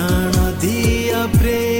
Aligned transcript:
Tulsi 0.00 0.76
Prem 1.32 1.79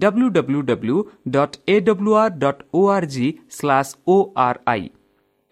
W 0.00 0.28
W 0.30 0.62
W 0.64 0.96
dot 1.30 1.56
A 1.66 1.76
W 1.86 2.16
R 2.22 2.32
dot 2.38 2.62
O 2.74 2.82
R 2.94 3.06
G 3.14 3.26
slash 3.50 3.92
O 4.08 4.16
R 4.42 4.60
I 4.66 4.88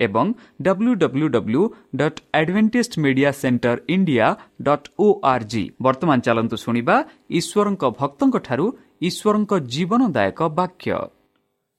ଏବଂ 0.00 0.26
W 0.62 0.92
W 1.02 1.28
W 1.28 1.62
dot 2.00 2.20
Adventist 2.40 2.98
media 3.04 3.30
centre 3.38 3.76
India 3.94 4.26
dot 4.62 4.88
O 4.98 5.06
R 5.30 5.46
G 5.52 5.64
ବର୍ତ୍ତମାନ 5.82 6.18
ଚାଲନ୍ତୁ 6.26 6.56
ଶୁଣିବା 6.64 6.96
ଈଶ୍ୱରଙ୍କ 7.38 7.82
ଭକ୍ତଙ୍କଠାରୁ 8.00 8.66
ଈଶ୍ୱରଙ୍କ 9.08 9.52
ଜୀବନଦାୟକ 9.74 10.40
ବାକ୍ୟ 10.58 10.92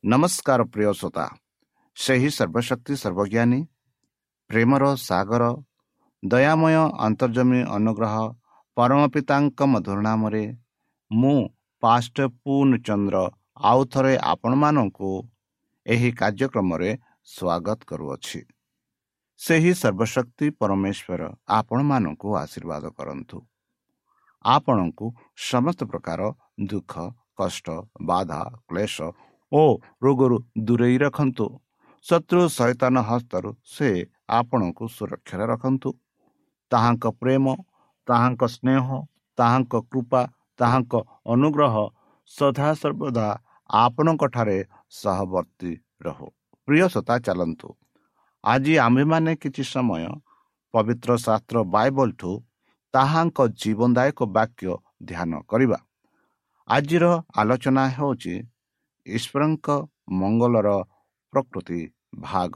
ନମସ୍କାର 0.04 0.60
ପ୍ରିୟ 0.74 0.92
ଶ୍ରୋତା 1.00 1.26
ସେହି 1.98 2.30
ସର୍ବଶକ୍ତି 2.32 2.94
ସର୍ବଜ୍ଞାନୀ 3.02 3.60
ପ୍ରେମର 4.50 4.84
ସାଗର 5.00 5.44
ଦୟାମୟ 6.24 6.76
ଅନ୍ତର୍ଜମୀ 7.08 7.60
ଅନୁଗ୍ରହ 7.70 8.16
ପରମ 8.78 9.02
ପିତାଙ୍କ 9.14 9.60
ମଧୁର 9.74 9.98
ନାମରେ 10.02 10.44
ମୁଁ 11.12 11.40
ପାଷ୍ଟ 11.84 12.18
ପୂର୍ଣ୍ଣଚନ୍ଦ୍ର 12.44 13.18
ଆଉ 13.70 13.82
ଥରେ 13.94 14.14
ଆପଣମାନଙ୍କୁ 14.34 15.12
ଏହି 15.86 16.10
କାର୍ଯ୍ୟକ୍ରମରେ 16.12 16.90
ସ୍ୱାଗତ 17.28 17.80
କରୁଅଛି। 17.90 18.40
ସେହି 19.40 19.72
ସର୍ବଶକ୍ତି 19.82 20.48
ପରମେଶ୍ୱର 20.60 21.22
ଆପଣମାନଙ୍କୁ 21.50 22.30
ଆଶୀର୍ବାଦ 22.44 22.84
କରନ୍ତୁ। 22.98 23.38
ଆପଣଙ୍କୁ 24.46 25.06
ସମସ୍ତ 25.50 25.80
ପ୍ରକାର 25.92 26.22
ଦୁଃଖ 26.70 26.94
କଷ୍ଟ 27.40 27.68
ବାଧା 28.02 28.42
କ୍ଲେଶ 28.70 28.96
ଓ 29.52 29.62
ରୋଗରୁ 30.04 30.38
ଦୂରେଇ 30.66 30.98
ରଖନ୍ତୁ। 30.98 31.46
ଶତ୍ରୁ 32.06 32.42
ସୈତାନ 32.50 32.96
ହସ୍ତରୁ 33.10 33.50
ସେ 33.66 33.90
ଆପଣଙ୍କୁ 34.30 34.84
ସୁରକ୍ଷାରେ 34.96 35.46
ରଖନ୍ତୁ। 35.54 35.90
ତାହାଙ୍କ 36.72 37.06
ପ୍ରେମ 37.22 37.46
ତାହାଙ୍କ 38.08 38.42
ସ୍ନେହ 38.56 38.86
ତାହାଙ୍କ 39.38 39.74
କୃପା 39.92 40.22
ତାହାଙ୍କ 40.60 40.94
ଅନୁଗ୍ରହ 41.26 41.76
ସଦାସର୍ବଦା 42.32 43.28
ଆପଣଙ୍କଠାରେ 43.70 44.58
ସହବର୍ତ୍ତୀ 44.92 45.72
ରହୁ। 46.02 46.28
ପ୍ରିୟ 46.68 46.86
ସତା 46.88 47.16
ଚାଲନ୍ତୁ। 47.20 47.70
ଆଜି 48.44 48.74
ଆମ୍ଭେମାନେ 48.78 49.32
କିଛି 49.36 49.64
ସମୟ 49.64 50.04
ପବିତ୍ର 50.74 51.10
ଶାସ୍ତ୍ର 51.26 51.58
ବାଇବଲଠୁ 51.76 52.32
ତାହାଙ୍କ 52.94 53.38
ଜୀବନଦାୟକ 53.62 54.20
ବାକ୍ୟ 54.38 54.72
ଧ୍ୟାନ 55.04 55.32
କରିବା। 55.50 55.80
ଆଜିର 56.68 57.06
ଆଲୋଚନା 57.38 57.84
ହେଉଛି 57.90 58.36
ଈଶ୍ୱରଙ୍କ 59.06 59.68
ମଙ୍ଗଳର 60.20 60.70
ପ୍ରକୃତି 61.34 61.82
ଭାଗ 62.20 62.56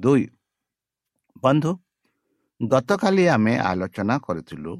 ଦୁଇ। 0.00 0.24
ବନ୍ଧୁ 1.42 1.72
ଗତକାଲି 2.60 3.24
ଆମେ 3.28 3.54
ଆଲୋଚନା 3.60 4.14
କରିଥିଲୁ 4.18 4.72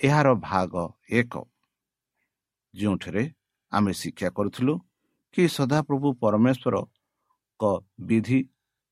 ଏହାର 0.00 0.28
ଭାଗ 0.42 0.72
ଏକ। 1.10 1.34
ଯେଉଁଠାରେ 2.76 3.24
ଆମେ 3.72 3.92
ଶିକ୍ଷା 3.92 4.28
କରୁଥିଲୁ 4.30 4.74
କି 5.34 5.42
ସଦାପ୍ରଭୁ 5.48 6.08
ପରମେଶ୍ୱରଙ୍କ 6.20 7.62
ବିଧି 8.06 8.40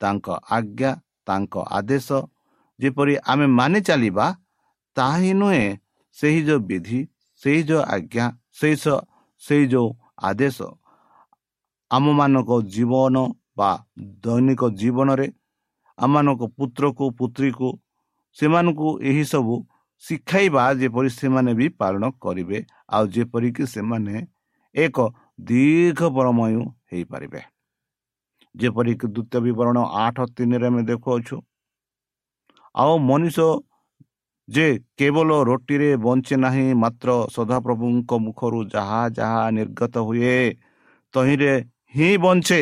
ତାଙ୍କ 0.01 0.27
ଆଜ୍ଞା 0.51 0.91
ତାଙ୍କ 1.27 1.55
ଆଦେଶ 1.79 2.09
ଯେପରି 2.79 3.15
ଆମେ 3.25 3.47
ମାନି 3.55 3.81
ଚାଲିବା 3.81 4.27
ତାହା 4.97 5.17
ହିଁ 5.19 5.33
ନୁହେଁ 5.35 5.65
ସେହି 6.17 6.41
ଯେଉଁ 6.47 6.61
ବିଧି 6.61 7.01
ସେହି 7.43 7.61
ଯେଉଁ 7.63 7.83
ଆଜ୍ଞା 7.95 8.25
ସେଇ 8.53 8.77
ସେଇ 9.43 9.65
ଯେଉଁ 9.67 9.89
ଆଦେଶ 10.23 10.59
ଆମମାନଙ୍କ 11.91 12.51
ଜୀବନ 12.75 13.17
ବା 13.57 13.71
ଦୈନିକ 14.23 14.63
ଜୀବନରେ 14.75 15.27
ଆମମାନଙ୍କ 15.99 16.43
ପୁତ୍ରକୁ 16.57 17.05
ପୁତ୍ରୀକୁ 17.19 17.69
ସେମାନଙ୍କୁ 18.37 18.89
ଏହିସବୁ 19.03 19.55
ଶିଖାଇବା 20.02 20.62
ଯେପରି 20.75 21.11
ସେମାନେ 21.11 21.52
ବି 21.55 21.67
ପାଳନ 21.81 22.11
କରିବେ 22.20 22.58
ଆଉ 22.88 23.05
ଯେପରିକି 23.08 23.64
ସେମାନେ 23.67 24.14
ଏକ 24.75 24.96
ଦୀର୍ଘ 25.49 26.00
ପରମୟୁ 26.17 26.62
ହେଇପାରିବେ। 26.91 27.43
ଯେପରିକି 28.55 29.06
ଦ୍ୱିତୀୟ 29.06 29.41
ବିବରଣ 29.46 29.79
ଆଠ 30.05 30.17
ତିନିରେ 30.37 30.67
ଆମେ 30.67 30.82
ଦେଖୁଅଛୁ 30.91 31.37
ଆଉ 32.75 32.93
ମଣିଷ 33.08 33.38
ଯେ 34.49 34.67
କେବଳ 34.99 35.31
ରୁଟିରେ 35.49 35.91
ବଞ୍ଚେ 35.97 36.37
ନାହିଁ 36.37 36.67
ମାତ୍ର 36.75 37.08
ସଦାପ୍ରଭୁଙ୍କ 37.37 38.11
ମୁଖରୁ 38.25 38.61
ଯାହା 38.75 39.02
ଯାହା 39.19 39.43
ନିର୍ଗତ 39.58 39.94
ହୁଏ 40.08 40.35
ତହିଁରେ 41.14 41.52
ହିଁ 41.94 42.11
ବଞ୍ଚେ 42.25 42.61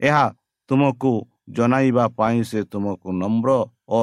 ଏହା 0.00 0.24
ତୁମକୁ 0.70 1.12
ଜଣାଇବା 1.56 2.04
ପାଇଁ 2.18 2.40
ସେ 2.50 2.60
ତୁମକୁ 2.72 3.08
ନମ୍ର 3.12 3.50
ଓ 3.90 4.02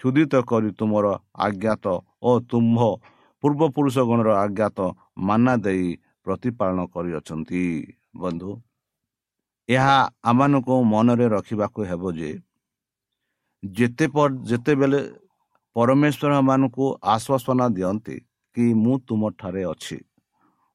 କ୍ଷୁଦିତ 0.00 0.32
କରି 0.50 0.70
ତୁମର 0.80 1.06
ଆଜ୍ଞାତ 1.46 1.84
ଓ 2.22 2.30
ତୁମ୍ଭ 2.50 2.78
ପୂର୍ବପୁରୁଷ 3.42 3.96
ଗଣର 4.08 4.30
ଆଜ୍ଞାତ 4.44 4.78
ମାନା 5.28 5.52
ଦେଇ 5.64 5.86
ପ୍ରତିପାଳନ 6.24 6.78
କରିଅଛନ୍ତି। 6.94 7.62
ବନ୍ଧୁ 8.22 8.50
ଏହା 9.68 9.96
ଆମମାନଙ୍କୁ 10.30 10.74
ମନରେ 10.92 11.26
ରଖିବାକୁ 11.36 11.80
ହେବ 11.90 12.02
ଯେ 12.18 12.30
ଯେତେ 13.62 14.06
ଯେତେବେଳେ 14.50 15.00
ପରମେଶ୍ୱର 15.76 16.32
ମାନଙ୍କୁ 16.50 16.84
ଆଶ୍ୱାସନା 17.14 17.66
ଦିଅନ୍ତି 17.76 18.16
କି 18.56 18.64
ମୁଁ 18.82 18.94
ତୁମଠାରେ 19.08 19.62
ଅଛି 19.72 19.98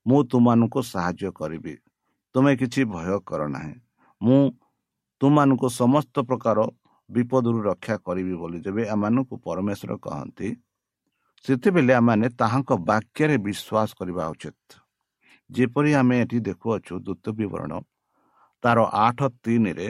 ମୁଁ 0.06 0.20
ତୁମମାନଙ୍କୁ 0.32 0.80
ସାହାଯ୍ୟ 0.92 1.30
କରିବି 1.40 1.74
ତୁମେ 2.36 2.52
କିଛି 2.62 2.82
ଭୟ 2.94 3.18
କର 3.28 3.42
ନାହିଁ। 3.56 3.76
ମୁଁ 4.22 4.40
ତୁମମାନଙ୍କୁ 5.22 5.68
ସମସ୍ତ 5.82 6.16
ପ୍ରକାର 6.30 6.58
ବିପଦରୁ 7.10 7.60
ରକ୍ଷା 7.70 7.96
କରିବି 8.06 8.36
ବୋଲି 8.42 8.60
ଯେବେ 8.66 8.84
ଏମାନଙ୍କୁ 8.94 9.36
ପରମେଶ୍ୱର 9.46 9.94
କହନ୍ତି 10.06 10.50
ସେତେବେଳେ 11.46 11.94
ଆମମାନେ 12.00 12.28
ତାହାଙ୍କ 12.40 12.72
ବାକ୍ୟରେ 12.90 13.36
ବିଶ୍ୱାସ 13.48 13.90
କରିବା 14.00 14.24
ଉଚିତ। 14.34 14.70
ଯେପରି 15.50 15.92
ଆମେ 16.00 16.16
ଏଠି 16.24 16.38
ଦେଖୁଅଛୁ 16.50 16.94
ଦ୍ୱିତୀୟ 17.06 17.32
ବିବରଣ 17.40 17.72
ତାର 18.64 18.78
ଆଠ 19.06 19.20
ତିନିରେ 19.44 19.88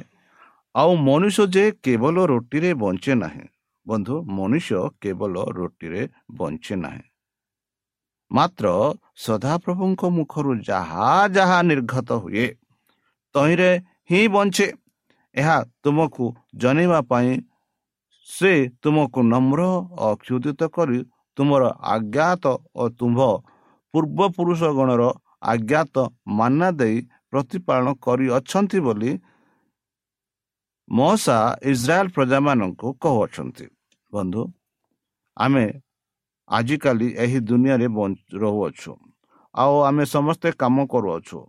ଆଉ 0.76 0.92
ମନୁଷ୍ୟ 1.08 1.44
ଯେ 1.56 1.64
କେବଳ 1.86 2.16
ରୁଟିରେ 2.32 2.72
ବଞ୍ଚେ 2.84 3.14
ନାହିଁ 3.24 3.46
ବନ୍ଧୁ 3.88 4.16
ମନୁଷ୍ୟ 4.38 4.80
କେବଳ 5.02 5.34
ରୁଟିରେ 5.58 6.02
ବଞ୍ଚେ 6.38 6.76
ନାହିଁ। 6.76 7.06
ମାତ୍ର 8.32 8.66
ସଦାପ୍ରଭୁଙ୍କ 9.16 10.02
ମୁଖରୁ 10.18 10.52
ଯାହା 10.70 11.08
ଯାହା 11.36 11.58
ନିର୍ଘତ 11.70 12.10
ହୁଏ 12.24 12.46
ତହିଁରେ 13.36 13.72
ହିଁ 14.10 14.22
ବଞ୍ଚେ। 14.28 14.68
ଏହା 15.36 15.58
ତୁମକୁ 15.84 16.26
ଜଣାଇବା 16.62 17.00
ପାଇଁ 17.12 17.32
ସେ 18.28 18.52
ତୁମକୁ 18.84 19.20
ନମ୍ର 19.34 19.62
ଅକ୍ଷୁଦିତ 20.10 20.62
କରି 20.76 21.00
ତୁମର 21.38 21.64
ଆଜ୍ଞାତ 21.94 22.46
ଓ 22.76 22.84
ତୁମ୍ଭ 23.00 23.20
ପୂର୍ବପୁରୁଷ 23.94 24.62
ଗଣର 24.78 25.04
ଆଜ୍ଞାତ 25.54 25.96
ମାନା 26.40 26.68
ଦେଇ 26.80 26.98
ପ୍ରତିପାଳନ 27.32 27.88
କରିଅଛନ୍ତି 28.06 28.80
ବୋଲି 28.88 29.12
ମଶା 30.88 31.38
ଇସ୍ରାଏଲ 31.72 32.08
ପ୍ରଜାମାନଙ୍କୁ 32.16 32.88
କହୁଅଛନ୍ତି। 33.04 33.66
ବନ୍ଧୁ 34.12 34.42
ଆମେ 35.38 35.66
ଆଜିକାଲି 36.50 37.08
ଏହି 37.24 37.40
ଦୁନିଆରେ 37.50 37.88
ରହୁଅଛୁ 38.44 38.92
ଆଉ 39.56 39.76
ଆମେ 39.90 40.04
ସମସ୍ତେ 40.16 40.50
କାମ 40.62 40.76
କରୁଅଛୁ। 40.94 41.40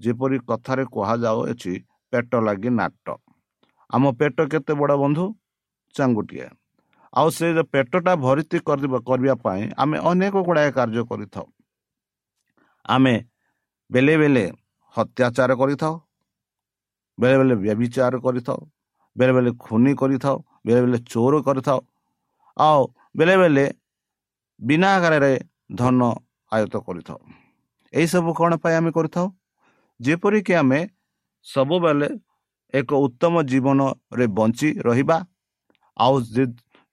ଯେପରି 0.00 0.38
କଥାରେ 0.48 0.84
କୁହାଯାଉଅଛି 0.94 1.72
ପେଟ 2.12 2.30
ଲାଗି 2.46 2.70
ନାଟ। 2.78 3.06
ଆମ 3.90 4.04
ପେଟ 4.20 4.38
କେତେ 4.52 4.72
ବଡ଼ 4.80 4.94
ବନ୍ଧୁ? 5.02 5.24
ଚାଙ୍ଗୁଟିଏ 5.94 6.48
ଆଉ 7.12 7.28
ସେ 7.36 7.46
ପେଟଟା 7.74 8.12
ଭର୍ତ୍ତି 8.24 8.58
କରିବା 9.08 9.34
ପାଇଁ 9.44 9.62
ଆମେ 9.82 9.96
ଅନେକ 10.10 10.34
ଗୁଡ଼ାଏ 10.48 10.70
କାର୍ଯ୍ୟ 10.78 11.02
କରିଥାଉ। 11.10 11.46
ଆମେ 12.84 13.14
ବେଳେ 13.90 14.14
ବେଳେ 14.20 14.44
ହତ୍ୟାଚାର 14.94 15.50
କରିଥାଉ 15.60 15.94
ବେଳେବେଳେ 17.18 17.54
ବ୍ୟବିଚାର 17.64 18.14
କରିଥାଉ 18.26 18.60
ବେଳେବେଳେ 19.16 19.50
ଖୁନି 19.64 19.92
କରିଥାଉ 20.02 20.36
ବେଳେବେଳେ 20.66 20.98
ଚୋର 21.12 21.34
କରିଥାଉ 21.46 21.80
ଆଉ 22.56 22.82
ବେଳେବେଳେ 23.16 23.64
ବିନା 24.60 24.88
ଆକାରରେ 24.96 25.32
ଧନ 25.80 26.00
ଆୟତ 26.52 26.74
କରିଥାଉ। 26.86 27.18
ଏହିସବୁ 27.92 28.30
କ'ଣ 28.38 28.52
ପାଇଁ 28.62 28.74
ଆମେ 28.80 28.90
କରିଥାଉ? 28.96 29.26
ଯେପରିକି 30.00 30.52
ଆମେ 30.62 30.80
ସବୁବେଳେ 31.46 32.08
ଏକ 32.74 32.90
ଉତ୍ତମ 33.06 33.34
ଜୀବନରେ 33.50 34.26
ବଞ୍ଚି 34.38 34.68
ରହିବା। 34.86 35.18
ଆଉ 35.96 36.14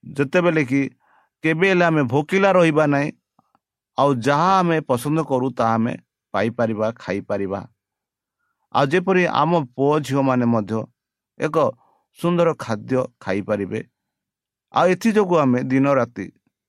ଯେତେବେଳେ 0.03 0.63
କି 0.69 0.81
କେବେ 1.43 1.67
ହେଲେ 1.71 1.85
ଆମେ 1.89 2.01
ଭୋକିଲା 2.11 2.49
ରହିବା 2.57 2.85
ନାହିଁ 2.93 3.09
ଆଉ 3.97 4.09
ଯାହା 4.25 4.51
ଆମେ 4.59 4.77
ପସନ୍ଦ 4.89 5.19
କରୁ 5.29 5.47
ତାହା 5.57 5.73
ଆମେ 5.77 5.93
ପାଇପାରିବା 6.33 6.87
ଖାଇପାରିବା। 7.03 7.61
ଆଉ 8.73 8.85
ଯେପରି 8.91 9.23
ଆମ 9.41 9.51
ପୁଅ 9.75 9.93
ଝିଅମାନେ 10.07 10.45
ମଧ୍ୟ 10.53 10.79
ଏକ 11.39 11.55
ସୁନ୍ଦର 12.19 12.49
ଖାଦ୍ୟ 12.63 12.99
ଖାଇପାରିବେ 13.23 13.79
ଆଉ 14.73 14.85
ଏଥିଯୋଗୁଁ 14.93 15.37
ଆମେ 15.43 15.59
ଦିନ 15.71 15.85
ରାତି 15.99 16.25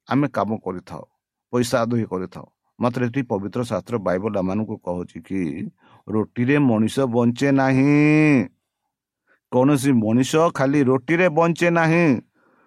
ଆମେ 0.08 0.26
କାମ 0.36 0.50
କରିଥାଉ 0.64 1.04
ପଇସା 1.52 1.76
ଆଦୟ 1.82 2.04
କରିଥାଉ। 2.12 2.46
ମାତ୍ର 2.78 3.00
ଏଠି 3.08 3.20
ପବିତ୍ର 3.30 3.60
ଶାସ୍ତ୍ର 3.70 3.94
ବାଇବଲ 4.06 4.32
ଆମମାନଙ୍କୁ 4.42 4.76
କହୁଛି 4.86 5.18
କି 5.26 5.40
ରୁଟିରେ 6.08 6.56
ମଣିଷ 6.68 6.96
ବଞ୍ଚେ 7.14 7.48
ନାହିଁ। 7.60 7.94
କୌଣସି 9.52 9.90
ମଣିଷ 10.02 10.32
ଖାଲି 10.54 10.80
ରୁଟିରେ 10.90 11.26
ବଞ୍ଚେ 11.38 11.68
ନାହିଁ। 11.70 12.06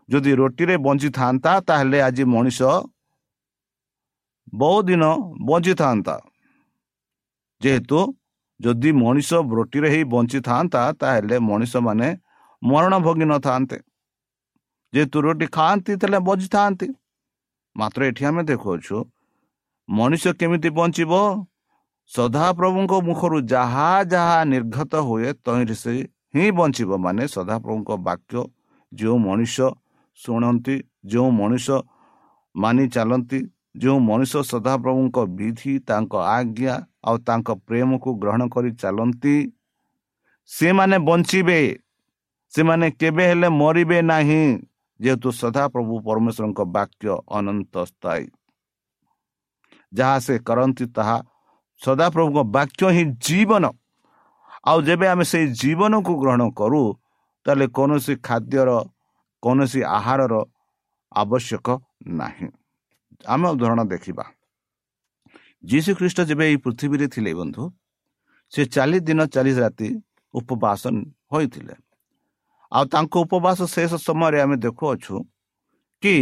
ଯଦି 0.09 0.31
ରୁଟିରେ 0.41 0.75
ବଞ୍ଚିଥାନ୍ତା 0.85 1.51
ତାହେଲେ 1.67 1.99
ଆଜି 2.07 2.23
ମଣିଷ 2.33 2.59
ବହୁ 4.53 4.77
ଦିନ 4.87 5.03
ବଞ୍ଚିଥାନ୍ତା। 5.49 6.15
ଯେହେତୁ 7.61 7.99
ଯଦି 8.59 8.89
ମଣିଷ 9.03 9.29
ରୁଟିରେ 9.57 9.89
ହିଁ 9.93 10.01
ବଞ୍ଚିଥାନ୍ତା 10.13 10.81
ତାହେଲେ 11.01 11.37
ମଣିଷମାନେ 11.49 12.07
ମରଣ 12.61 12.93
ଭୋଗି 13.05 13.25
ନଥାନ୍ତେ। 13.31 13.77
ଯେହେତୁ 14.93 15.17
ରୁଟି 15.25 15.45
ଖାଆନ୍ତି 15.55 15.93
ତାହେଲେ 16.01 16.19
ବଞ୍ଚିଥାନ୍ତି। 16.27 16.87
ମାତ୍ର 17.75 17.99
ଏଠି 18.09 18.23
ଆମେ 18.29 18.41
ଦେଖୁଅଛୁ 18.49 18.97
ମଣିଷ 19.89 20.23
କେମିତି 20.39 20.69
ବଞ୍ଚିବ? 20.79 21.13
ସଦାପ୍ରଭୁଙ୍କ 22.11 22.93
ମୁଖରୁ 23.07 23.37
ଯାହା 23.53 23.89
ଯାହା 24.11 24.37
ନିର୍ଘତ 24.53 24.93
ହୁଏ 25.07 25.29
ତହିଁରେ 25.45 25.75
ସେ 25.83 25.93
ହିଁ 26.33 26.51
ବଞ୍ଚିବ 26.51 26.91
ମାନେ 26.97 27.23
ସଦାପ୍ରଭୁଙ୍କ 27.27 27.89
ବାକ୍ୟ 28.07 28.41
ଯେଉଁ 28.91 29.17
ମଣିଷ 29.17 29.55
ଶୁଣନ୍ତି 30.19 30.75
ଯେଉଁ 31.05 31.29
ମଣିଷ 31.31 31.67
ମାନି 32.55 32.85
ଚାଲନ୍ତି 32.87 33.39
ଯେଉଁ 33.77 33.99
ମଣିଷ 33.99 34.33
ସଦାପ୍ରଭୁଙ୍କ 34.51 35.17
ବିଧି 35.37 35.73
ତାଙ୍କ 35.79 36.13
ଆଜ୍ଞା 36.37 36.73
ଆଉ 37.03 37.17
ତାଙ୍କ 37.17 37.47
ପ୍ରେମକୁ 37.67 38.09
ଗ୍ରହଣ 38.21 38.41
କରି 38.49 38.71
ଚାଲନ୍ତି 38.71 39.35
ସେମାନେ 40.49 40.97
ବଞ୍ଚିବେ। 40.99 41.61
ସେମାନେ 42.53 42.87
କେବେ 42.91 43.23
ହେଲେ 43.29 43.49
ମରିବେ 43.61 43.99
ନାହିଁ। 44.01 44.43
ଯେହେତୁ 44.99 45.29
ସଦାପ୍ରଭୁ 45.31 45.93
ପରମେଶ୍ୱରଙ୍କ 46.01 46.59
ବାକ୍ୟ 46.75 47.07
ଅନନ୍ତ 47.37 47.73
ସ୍ଥାୟୀ। 47.85 48.25
ଯାହା 49.93 50.17
ସେ 50.19 50.33
କରନ୍ତି 50.39 50.85
ତାହା 50.85 51.17
ସଦାପ୍ରଭୁଙ୍କ 51.81 52.39
ବାକ୍ୟ 52.55 52.81
ହିଁ 52.95 53.03
ଜୀବନ। 53.25 53.65
ଆଉ 54.63 54.77
ଯେବେ 54.81 55.07
ଆମେ 55.07 55.25
ସେଇ 55.31 55.45
ଜୀବନକୁ 55.61 56.13
ଗ୍ରହଣ 56.21 56.41
କରୁ 56.59 56.81
ତାହେଲେ 57.45 57.65
କୌଣସି 57.77 58.13
ଖାଦ୍ୟର 58.27 58.69
କୌଣସି 59.43 59.79
ଆହାରର 59.97 60.33
ଆବଶ୍ୟକ 61.11 61.67
ନାହିଁ। 62.19 62.47
ଆମେ 63.25 63.47
ଉଦାହରଣ 63.53 63.81
ଦେଖିବା। 63.93 64.25
ଯୀଶୁ 65.69 65.91
ଖ୍ରୀଷ୍ଟ 65.99 66.19
ଯେବେ 66.29 66.43
ଏହି 66.49 66.57
ପୃଥିବୀରେ 66.65 67.07
ଥିଲେ 67.13 67.31
ବନ୍ଧୁ 67.39 67.63
ସେ 68.53 68.61
ଚାଳିଶ 68.75 69.01
ଦିନ 69.07 69.19
ଚାଳିଶ 69.33 69.57
ରାତି 69.59 69.87
ଉପବାସ 70.33 70.81
ହୋଇଥିଲେ। 71.31 71.75
ଆଉ 72.71 72.83
ତାଙ୍କ 72.93 73.13
ଉପବାସ 73.25 73.59
ଶେଷ 73.75 73.91
ସମୟରେ 74.07 74.37
ଆମେ 74.41 74.55
ଦେଖୁଅଛୁ 74.65 75.15
କି 76.03 76.15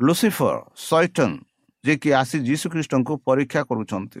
ଲୁସିଫର 0.00 0.56
ସୈଟନ 0.88 1.32
ଯିଏକି 1.84 2.08
ଆସି 2.20 2.36
ଯୀଶୁ 2.48 2.66
ଖ୍ରୀଷ୍ଟଙ୍କୁ 2.72 3.12
ପରୀକ୍ଷା 3.26 3.60
କରୁଛନ୍ତି। 3.68 4.20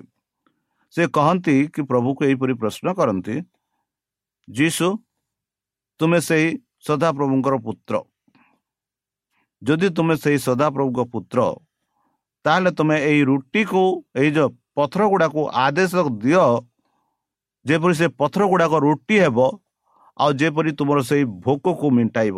ସେ 0.94 1.02
କହନ୍ତି 1.16 1.56
କି 1.74 1.80
ପ୍ରଭୁକୁ 1.90 2.20
ଏହିପରି 2.28 2.54
ପ୍ରଶ୍ନ 2.62 2.86
କରନ୍ତି 2.98 3.36
ଯୀଶୁ 4.48 4.88
ତୁମେ 6.00 6.18
ସେହି 6.28 6.48
ସଦାପ୍ରଭୁଙ୍କର 6.86 7.54
ପୁତ୍ର। 7.66 7.94
ଯଦି 9.62 9.88
ତୁମେ 9.96 10.14
ସେହି 10.22 10.38
ସଦାପ୍ରଭୁଙ୍କ 10.46 11.00
ପୁତ୍ର 11.12 11.38
ତାହେଲେ 12.44 12.70
ତୁମେ 12.78 12.96
ଏଇ 13.10 13.20
ରୁଟିକୁ 13.30 13.82
ଏଇ 14.20 14.30
ଯେଉଁ 14.36 14.50
ପଥର 14.76 15.02
ଗୁଡ଼ାକୁ 15.12 15.40
ଆଦେଶ 15.64 15.92
ଦିଅ 16.22 16.44
ଯେପରି 17.66 17.94
ସେ 18.00 18.06
ପଥର 18.20 18.42
ଗୁଡ଼ାକ 18.52 18.72
ରୁଟି 18.86 19.16
ହେବ 19.24 19.38
ଆଉ 20.16 20.30
ଯେପରି 20.40 20.70
ତୁମର 20.78 20.98
ସେଇ 21.08 21.24
ଭୋକକୁ 21.44 21.86
ମେଣ୍ଟାଇବ। 21.96 22.36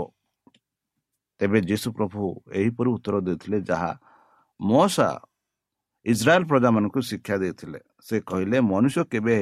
ତେବେ 1.40 1.58
ଯୀଶୁ 1.68 1.88
ପ୍ରଭୁ 1.96 2.23
ଏହିପରି 2.58 2.88
ଉତ୍ତର 2.96 3.14
ଦେଇଥିଲେ 3.26 3.58
ଯାହା 3.68 3.90
ମଶା 4.61 5.08
ଇସ୍ରାଏଲ 6.06 6.42
ପ୍ରଜାମାନଙ୍କୁ 6.50 7.00
ଶିକ୍ଷା 7.11 7.37
ଦେଇଥିଲେ 7.42 7.80
ସେ 8.06 8.16
କହିଲେ 8.30 8.58
ମନୁଷ୍ୟ 8.70 9.02
କେବେ 9.12 9.37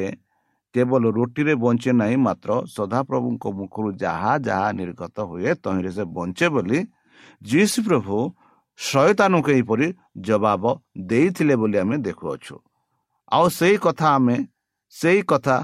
କେବଳ 0.75 1.02
ରୁଟିରେ 1.16 1.54
ବଞ୍ଚେ 1.64 1.92
ନାହିଁ 1.92 2.16
ମାତ୍ର 2.26 2.50
ସଦାପ୍ରଭୁଙ୍କ 2.76 3.45
ମୁଖରୁ 3.59 3.88
ଯାହା 4.02 4.33
ଯାହା 4.49 4.69
ନିର୍ଗତ 4.73 5.16
ହୁଏ 5.31 5.50
ତହିଁରେ 5.64 5.90
ସେ 5.97 6.04
ବଞ୍ଚେ 6.16 6.47
ବୋଲି 6.54 6.78
ଯୀଶୁ 7.42 7.78
ପ୍ରଭୁ 7.88 8.16
ଶୟତାନଙ୍କୁ 8.78 9.50
ଏହିପରି 9.57 9.87
ଜବାବ 10.28 10.62
ଦେଇଥିଲେ 11.11 11.54
ବୋଲି 11.62 11.76
ଆମେ 11.83 11.97
ଦେଖୁଅଛୁ 12.09 12.54
ଆଉ 13.33 13.47
ସେଇ 13.59 13.76
କଥା 13.85 14.09
ଆମେ 14.16 14.37
ସେଇ 14.95 15.21
କଥା 15.31 15.57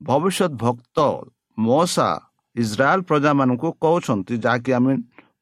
ଭବିଷ୍ୟତ 0.00 0.52
ଭକ୍ତ 0.62 0.98
ମଶା 1.58 2.08
ଇସ୍ରାଏଲ 2.56 3.00
ପ୍ରଜାମାନଙ୍କୁ 3.08 3.68
କହୁଛନ୍ତି 3.82 4.34
ଯାହାକି 4.44 4.70
ଆମେ 4.78 4.92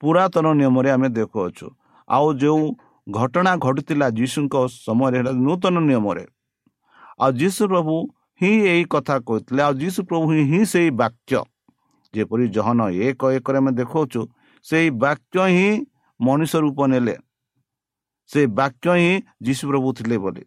ପୁରାତନ 0.01 0.47
ନିୟମରେ 0.61 0.91
ଆମେ 0.91 1.09
ଦେଖୁଅଛୁ। 1.19 1.67
ଆଉ 2.09 2.27
ଯେଉଁ 2.35 2.65
ଘଟଣା 3.07 3.53
ଘଟିଥିଲା 3.57 4.07
ଯୀଶୁଙ୍କ 4.19 4.55
ସମୟରେ 4.77 5.17
ହେଲା 5.19 5.33
ନୂତନ 5.47 5.77
ନିୟମରେ। 5.89 6.25
ଆଉ 7.21 7.31
ଯୀଶୁ 7.41 7.63
ପ୍ରଭୁ 7.69 7.95
ହିଁ 8.41 8.53
ଏହି 8.73 8.85
କଥା 8.91 9.17
କହିଥିଲେ 9.29 9.61
ଆଉ 9.63 9.73
ଯୀଶୁ 9.83 10.01
ପ୍ରଭୁ 10.09 10.27
ହିଁ 10.51 10.61
ସେଇ 10.73 10.91
ବାକ୍ୟ। 11.01 11.41
ଯେପରି 12.15 12.45
ଜହନ 12.57 12.81
ଏକ 13.09 13.21
ଏକରେ 13.37 13.59
ଆମେ 13.59 13.73
ଦେଖାଉଛୁ 13.81 14.21
ସେଇ 14.65 14.89
ବାକ୍ୟ 15.05 15.37
ହିଁ 15.57 15.69
ମଣିଷ 16.21 16.53
ରୂପ 16.65 16.79
ନେଲେ। 16.93 17.17
ସେ 18.31 18.41
ବାକ୍ୟ 18.59 18.87
ହିଁ 19.01 19.13
ଯୀଶୁ 19.47 19.65
ପ୍ରଭୁ 19.71 19.89
ଥିଲେ 19.99 20.17
ବୋଲି। 20.25 20.43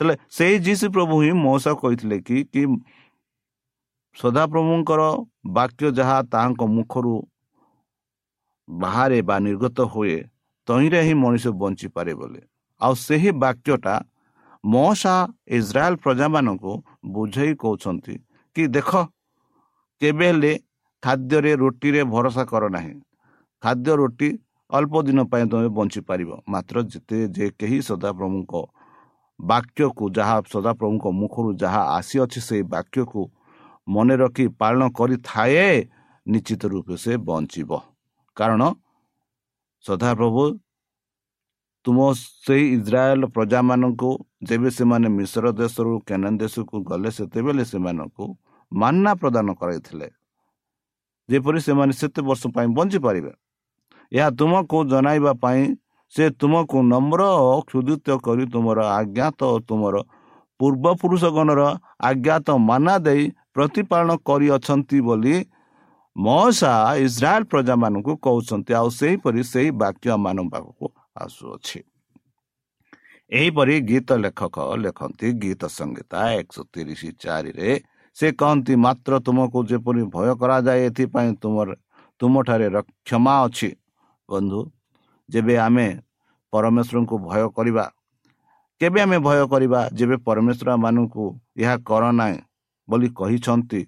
ତାହେଲେ 0.00 0.14
ସେଇ 0.36 0.54
ଯୀଶୁ 0.66 0.86
ପ୍ରଭୁ 0.94 1.14
ହିଁ 1.22 1.32
ମଉସା 1.44 1.72
କହିଥିଲେ 1.82 2.16
କି 2.26 2.36
କି 2.52 2.62
ସଦାପ୍ରଭୁଙ୍କର 4.16 5.02
ବାକ୍ୟ 5.54 5.84
ଯାହା 5.98 6.18
ତାହାଙ୍କ 6.32 6.62
ମୁଖରୁ 6.76 7.14
ବାହାରେ 8.68 9.18
ବା 9.28 9.36
ନିର୍ଗତ 9.46 9.78
ହୁଏ 9.92 10.16
ତହିଁରେ 10.68 11.00
ହିଁ 11.06 11.14
ମଣିଷ 11.22 11.44
ବଞ୍ଚିପାରେ 11.60 12.12
ବୋଲି। 12.20 12.42
ଆଉ 12.80 12.92
ସେହି 13.06 13.30
ବାକ୍ୟଟା 13.44 13.94
ମଶା 14.64 15.16
ଇସ୍ରାଏଲ 15.58 15.94
ପ୍ରଜାମାନଙ୍କୁ 16.04 16.72
ବୁଝେଇ 17.14 17.52
କହୁଛନ୍ତି 17.62 18.14
କି 18.56 18.62
ଦେଖ 18.76 18.90
କେବେ 20.00 20.26
ହେଲେ 20.30 20.52
ଖାଦ୍ୟରେ 21.02 21.52
ରୁଟିରେ 21.62 22.02
ଭରସା 22.12 22.44
କର 22.50 22.62
ନାହିଁ। 22.76 22.94
ଖାଦ୍ୟ 23.62 23.90
ରୁଟି 24.00 24.28
ଅଳ୍ପ 24.70 24.94
ଦିନ 25.06 25.18
ପାଇଁ 25.30 25.44
ତୁମେ 25.52 25.68
ବଞ୍ଚିପାରିବ 25.78 26.30
ମାତ୍ର 26.52 26.76
ଯେତେ 26.92 27.18
ଯେ 27.36 27.46
କେହି 27.60 27.78
ସଦାପ୍ରଭୁଙ୍କ 27.88 28.52
ବାକ୍ୟକୁ 29.40 30.04
ଯାହା 30.16 30.36
ସଦାପ୍ରଭୁଙ୍କ 30.54 31.04
ମୁଖରୁ 31.20 31.50
ଯାହା 31.62 31.82
ଆସିଅଛି 31.98 32.40
ସେଇ 32.48 32.62
ବାକ୍ୟକୁ 32.74 33.20
ମନେ 33.86 34.14
ରଖି 34.22 34.44
ପାଳନ 34.60 34.82
କରିଥାଏ 34.98 35.68
ନିଶ୍ଚିତ 36.26 36.62
ରୂପେ 36.72 36.94
ସେ 37.04 37.12
ବଞ୍ଚିବ। 37.28 37.70
କାରଣ 38.36 38.62
ସଦାପ୍ରଭୁ 39.84 40.44
ତୁମ 41.84 41.98
ସେଇ 42.46 42.64
ଇସ୍ରାଏଲ 42.76 43.22
ପ୍ରଜାମାନଙ୍କୁ 43.36 44.10
ଯେବେ 44.48 44.70
ସେମାନେ 44.78 45.08
ମିଶ୍ର 45.18 45.44
ଦେଶରୁ 45.60 45.92
କେନାନ 46.08 46.32
ଦେଶକୁ 46.42 46.76
ଗଲେ 46.90 47.10
ସେତେବେଳେ 47.16 47.64
ସେମାନଙ୍କୁ 47.72 48.24
ମାନ୍ନା 48.72 49.12
ପ୍ରଦାନ 49.22 49.46
କରାଇଥିଲେ। 49.60 50.08
ଯେପରି 51.28 51.60
ସେମାନେ 51.66 51.92
ସେତେ 52.00 52.20
ବର୍ଷ 52.28 52.42
ପାଇଁ 52.54 52.68
ବଞ୍ଚିପାରିବେ 52.78 53.32
ଏହା 54.12 54.28
ତୁମକୁ 54.38 54.78
ଜଣାଇବା 54.92 55.32
ପାଇଁ 55.44 55.62
ସେ 56.12 56.24
ତୁମକୁ 56.40 56.78
ନମ୍ର 56.92 57.20
ଓ 57.44 57.54
କ୍ଷୁଦିତ 57.68 58.08
କରି 58.26 58.44
ତୁମର 58.54 58.78
ଆଜ୍ଞାତ 58.98 59.40
ଓ 59.54 59.56
ତୁମର 59.68 59.96
ପୂର୍ବପୁରୁଷଗଣର 60.60 61.62
ଆଜ୍ଞାତ 62.08 62.48
ମାନା 62.68 62.94
ଦେଇ 63.06 63.22
ପ୍ରତିପାଳନ 63.54 64.10
କରିଅଛନ୍ତି 64.28 64.98
ବୋଲି 65.08 65.36
ମଶା 66.16 66.72
ଇସ୍ରାଏଲ 67.06 67.42
ପ୍ରଜାମାନଙ୍କୁ 67.50 68.12
କହୁଛନ୍ତି 68.24 68.72
ଆଉ 68.80 68.88
ସେହିପରି 68.98 69.40
ସେହି 69.52 69.70
ବାକ୍ୟ 69.82 70.06
ମାନଙ୍କ 70.24 70.50
ପାଖକୁ 70.54 70.86
ଆସୁଅଛି। 71.24 71.78
ଏହିପରି 73.30 73.74
ଗୀତ 73.88 74.08
ଲେଖକ 74.24 74.56
ଲେଖନ୍ତି 74.84 75.26
ଗୀତ 75.42 75.62
ସଂଗୀତା 75.78 76.18
ଏକଶହ 76.38 76.64
ତିରିଶ 76.74 77.02
ଚାରିରେ 77.22 77.70
ସେ 78.16 78.26
କହନ୍ତି 78.40 78.74
ମାତ୍ର 78.84 79.12
ତୁମକୁ 79.26 79.58
ଯେପରି 79.70 80.02
ଭୟ 80.14 80.28
କରାଯାଏ 80.40 80.80
ଏଥିପାଇଁ 80.88 81.30
ତୁମର 81.42 81.68
ତୁମଠାରେ 82.20 82.66
କ୍ଷମା 83.06 83.34
ଅଛି। 83.46 83.70
ବନ୍ଧୁ 84.28 84.60
ଯେବେ 85.28 85.54
ଆମେ 85.66 85.86
ପରମେଶ୍ୱରଙ୍କୁ 86.52 87.16
ଭୟ 87.26 87.42
କରିବା 87.56 87.84
କେବେ 88.80 88.98
ଆମେ 89.04 89.18
ଭୟ 89.26 89.40
କରିବା? 89.52 89.80
ଯେବେ 89.98 90.16
ପରମେଶ୍ୱର 90.26 90.68
ମାନଙ୍କୁ 90.84 91.24
ଏହା 91.62 91.74
କର 91.88 92.02
ନାହିଁ 92.20 92.38
ବୋଲି 92.88 93.08
କହିଛନ୍ତି 93.18 93.80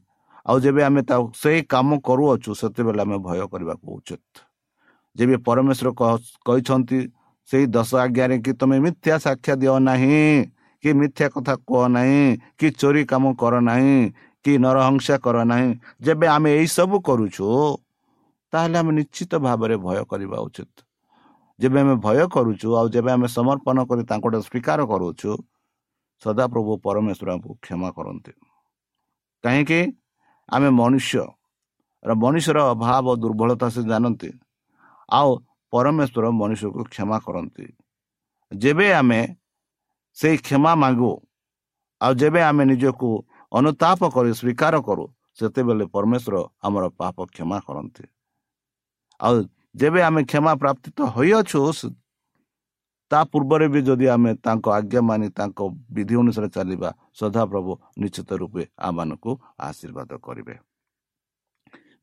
ଆଉ 0.47 0.57
ଯେବେ 0.65 0.83
ଆମେ 0.89 1.03
ତା 1.09 1.17
ସେଇ 1.43 1.61
କାମ 1.73 1.89
କରୁଅଛୁ 2.09 2.51
ସେତେବେଳେ 2.61 3.01
ଆମେ 3.05 3.17
ଭୟ 3.27 3.41
କରିବାକୁ 3.53 3.87
ଉଚିତ। 3.99 4.35
ଯେବେ 5.17 5.37
ପରମେଶ୍ୱର 5.47 5.89
କହିଛନ୍ତି 6.47 6.99
ସେଇ 7.49 7.65
ଦଶ 7.77 7.91
ଆଜ୍ଞାରେ 8.05 8.37
କି 8.45 8.53
ତୁମେ 8.61 8.77
ମିଥ୍ୟା 8.87 9.15
ସାକ୍ଷ୍ୟ 9.27 9.53
ଦିଅ 9.63 9.75
ନାହିଁ 9.89 10.23
କି 10.85 10.91
ମିଥ୍ୟା 11.01 11.27
କଥା 11.35 11.55
କୁହ 11.69 11.83
ନାହିଁ 11.97 12.23
କି 12.59 12.67
ଚୋରି 12.81 13.03
କାମ 13.11 13.25
କର 13.41 13.55
ନାହିଁ 13.71 13.97
କି 14.45 14.53
ନରହଂସା 14.65 15.17
କର 15.25 15.37
ନାହିଁ 15.51 15.69
ଯେବେ 16.07 16.27
ଆମେ 16.37 16.51
ଏଇସବୁ 16.61 16.97
କରୁଛୁ 17.09 17.47
ତାହେଲେ 18.53 18.77
ଆମେ 18.83 18.93
ନିଶ୍ଚିତ 18.99 19.33
ଭାବରେ 19.47 19.77
ଭୟ 19.85 19.99
କରିବା 20.11 20.39
ଉଚିତ। 20.47 20.75
ଯେବେ 21.59 21.79
ଆମେ 21.85 21.95
ଭୟ 22.07 22.19
କରୁଛୁ 22.35 22.69
ଆଉ 22.79 22.87
ଯେବେ 22.95 23.11
ଆମେ 23.17 23.29
ସମର୍ପଣ 23.37 23.77
କରି 23.91 24.03
ତାଙ୍କଠୁ 24.11 24.39
ସ୍ୱୀକାର 24.47 24.81
କରୁଛୁ 24.93 25.31
ସଦାପ୍ରଭୁ 26.23 26.73
ପରମେଶ୍ୱର 26.87 27.29
ଆମକୁ 27.35 27.53
କ୍ଷମା 27.65 27.89
କରନ୍ତି। 27.97 28.33
କାହିଁକି? 29.45 29.81
ଆମେ 30.49 30.69
ମନୁଷ୍ୟ 30.71 31.25
ମଣିଷର 32.03 32.59
ଅଭାବ 32.73 33.07
ଦୁର୍ବଳତା 33.19 33.69
ସେ 33.69 33.83
ଜାଣନ୍ତି 33.83 34.31
ଆଉ 35.09 35.31
ପରମେଶ୍ୱର 35.73 36.25
ମଣିଷକୁ 36.33 36.81
କ୍ଷମା 36.85 37.19
କରନ୍ତି 37.27 37.67
ଯେବେ 38.53 38.89
ଆମେ 38.93 39.21
ସେଇ 40.17 40.37
କ୍ଷମା 40.39 40.73
ମାଗୁ 40.75 41.13
ଆଉ 42.01 42.13
ଯେବେ 42.15 42.41
ଆମେ 42.43 42.63
ନିଜକୁ 42.65 43.09
ଅନୁତାପ 43.53 44.01
କରି 44.15 44.31
ସ୍ୱୀକାର 44.41 44.75
କରୁ 44.87 45.05
ସେତେବେଳେ 45.39 45.85
ପରମେଶ୍ୱର 45.95 46.37
ଆମର 46.63 46.85
ପାପ 47.01 47.17
କ୍ଷମା 47.27 47.59
କରନ୍ତି 47.67 48.05
ଆଉ 49.21 49.35
ଯେବେ 49.75 50.01
ଆମେ 50.03 50.21
କ୍ଷମା 50.25 50.53
ପ୍ରାପ୍ତି 50.63 50.89
ତ 50.97 51.01
ହୋଇଅଛୁ 51.15 51.59
ତା 53.11 53.21
ପୂର୍ବରେ 53.33 53.67
ବି 53.73 53.81
ଯଦି 53.89 54.07
ଆମେ 54.15 54.31
ତାଙ୍କ 54.45 54.67
ଆଜ୍ଞା 54.79 55.01
ମାନି 55.09 55.29
ତାଙ୍କ 55.39 55.59
ବିଧି 55.95 56.15
ଅନୁସାରେ 56.23 56.49
ଚାଲିବା 56.57 56.91
ସଦାପ୍ରଭୁ 57.19 57.73
ନିଶ୍ଚିତ 58.03 58.31
ରୂପେ 58.43 58.63
ଆମମାନଙ୍କୁ 58.89 59.33
ଆଶୀର୍ବାଦ 59.69 60.11
କରିବେ। 60.27 60.55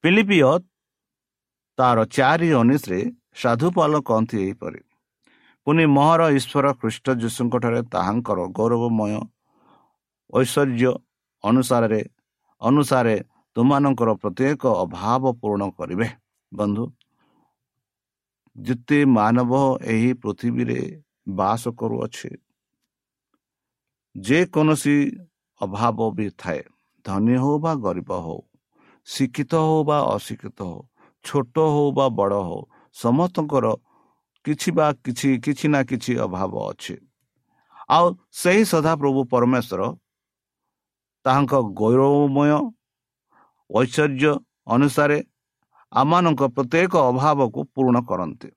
ପିଲିପିଓ 0.04 0.52
ତାର 1.78 1.98
ଚାରି 2.16 2.50
ଉଣେଇଶରେ 2.62 3.00
ସାଧୁପାଲ 3.42 3.94
କହନ୍ତି 4.08 4.36
ଏହିପରି 4.46 4.82
ପୁଣି 5.68 5.84
ମହର 5.98 6.22
ଈଶ୍ୱର 6.38 6.66
ଖ୍ରୀଷ୍ଟ 6.80 7.06
ଯୀଶୁଙ୍କଠାରେ 7.22 7.80
ତାହାଙ୍କର 7.94 8.40
ଗୌରବମୟ 8.58 9.14
ଐଶ୍ୱର୍ଯ୍ୟ 10.34 10.92
ଅନୁସାରରେ 11.44 12.02
ଅନୁସାରେ 12.62 13.16
ତୁମମାନଙ୍କର 13.56 14.10
ପ୍ରତ୍ୟେକ 14.22 14.62
ଅଭାବ 14.84 15.24
ପୂରଣ 15.42 15.62
କରିବେ। 15.78 16.08
ବନ୍ଧୁ 16.52 16.84
ଯେତେ 18.56 19.06
ମାନବ 19.06 19.54
ଏହି 19.86 20.12
ପୃଥିବୀରେ 20.14 20.82
ବାସ 21.36 21.64
କରୁଅଛି 21.80 22.32
ଯେକୌଣସି 24.16 24.96
ଅଭାବ 25.62 26.10
ବି 26.16 26.28
ଥାଏ 26.38 26.62
ଧନୀ 27.06 27.36
ହଉ 27.36 27.56
ବା 27.60 27.72
ଗରିବ 27.76 28.12
ହଉ 28.26 28.42
ଶିକ୍ଷିତ 29.08 29.54
ହଉ 29.68 29.80
ବା 29.84 29.98
ଅଶିକ୍ଷିତ 30.16 30.60
ହଉ 30.64 30.82
ଛୋଟ 31.26 31.56
ହଉ 31.74 31.88
ବା 31.92 32.06
ବଡ଼ 32.10 32.40
ହଉ 32.44 32.62
ସମସ୍ତଙ୍କର 32.96 33.66
କିଛି 34.46 34.70
ବା 34.72 34.88
କିଛି 35.06 35.30
କିଛି 35.40 35.68
ନା 35.68 35.80
କିଛି 35.84 36.12
ଅଭାବ 36.26 36.54
ଅଛି। 36.70 36.96
ଆଉ 37.90 38.06
ସେହି 38.32 38.64
ସଦାପ୍ରଭୁ 38.66 39.22
ପରମେଶ୍ୱର 39.34 39.82
ତାହାଙ୍କ 41.26 41.54
ଗୌରବମୟ 41.80 42.52
ଐଶ୍ୱର୍ଯ୍ୟ 43.70 44.32
ଅନୁସାରେ 44.68 45.18
ଆମମାନଙ୍କ 45.94 46.42
ପ୍ରତ୍ୟେକ 46.56 46.94
ଅଭାବକୁ 47.10 47.60
ପୂରଣ 47.74 47.98
କରନ୍ତି। 48.10 48.50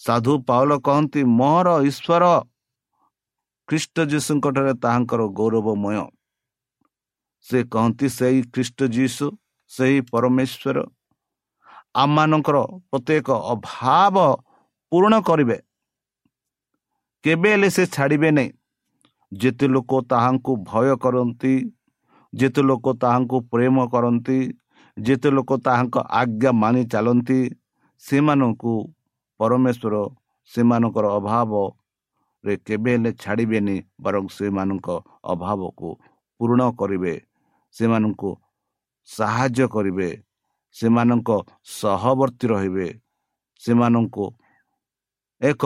ସାଧୁ 0.00 0.32
ପାଉଲ 0.48 0.70
କହନ୍ତି 0.86 1.20
ମୋର 1.38 1.68
ଈଶ୍ୱର 1.88 2.24
ଖ୍ରୀଷ୍ଟ 3.68 3.96
ଯୀଶୁଙ୍କଠାରେ 4.12 4.72
ତାହାଙ୍କର 4.82 5.20
ଗୌରବମୟ। 5.38 5.98
ସେ 7.46 7.58
କହନ୍ତି 7.72 8.06
ସେଇ 8.18 8.38
ଖ୍ରୀଷ୍ଟ 8.52 8.78
ଯୀଶୁ 8.96 9.26
ସେହି 9.70 9.98
ପରମେଶ୍ୱର 10.12 10.76
ଆମମାନଙ୍କର 11.94 12.56
ପ୍ରତ୍ୟେକ 12.90 13.28
ଅଭାବ 13.54 14.16
ପୂରଣ 14.92 15.14
କରିବେ। 15.28 15.58
କେବେ 17.24 17.50
ହେଲେ 17.52 17.68
ସେ 17.76 17.84
ଛାଡ଼ିବେ 17.94 18.30
ନାହିଁ। 18.36 18.50
ଯେତେ 19.32 19.66
ଲୋକ 19.66 19.90
ତାହାଙ୍କୁ 20.10 20.52
ଭୟ 20.70 20.88
କରନ୍ତି 21.04 21.54
ଯେତେ 22.32 22.62
ଲୋକ 22.62 22.84
ତାହାଙ୍କୁ 23.02 23.36
ପ୍ରେମ 23.52 23.76
କରନ୍ତି 23.92 24.38
ଯେତେ 24.96 25.28
ଲୋକ 25.30 25.50
ତାହାଙ୍କ 25.64 25.96
ଆଜ୍ଞା 26.20 26.50
ମାନି 26.62 26.82
ଚାଲନ୍ତି 26.92 27.38
ସେମାନଙ୍କୁ 28.02 28.72
ପରମେଶ୍ୱର 29.40 29.94
ସେମାନଙ୍କର 30.50 31.06
ଅଭାବରେ 31.18 32.54
କେବେ 32.66 32.90
ହେଲେ 32.96 33.10
ଛାଡ଼ିବେନି 33.22 33.76
ବରଂ 34.04 34.24
ସେମାନଙ୍କ 34.36 34.88
ଅଭାବକୁ 35.32 35.88
ପୂରଣ 36.40 36.60
କରିବେ 36.80 37.14
ସେମାନଙ୍କୁ 37.74 38.30
ସାହାଯ୍ୟ 39.08 39.66
କରିବେ 39.74 40.08
ସେମାନଙ୍କ 40.76 41.30
ସହବର୍ତ୍ତୀ 41.78 42.46
ରହିବେ 42.52 42.88
ସେମାନଙ୍କୁ 43.62 44.24
ଏକ 45.40 45.62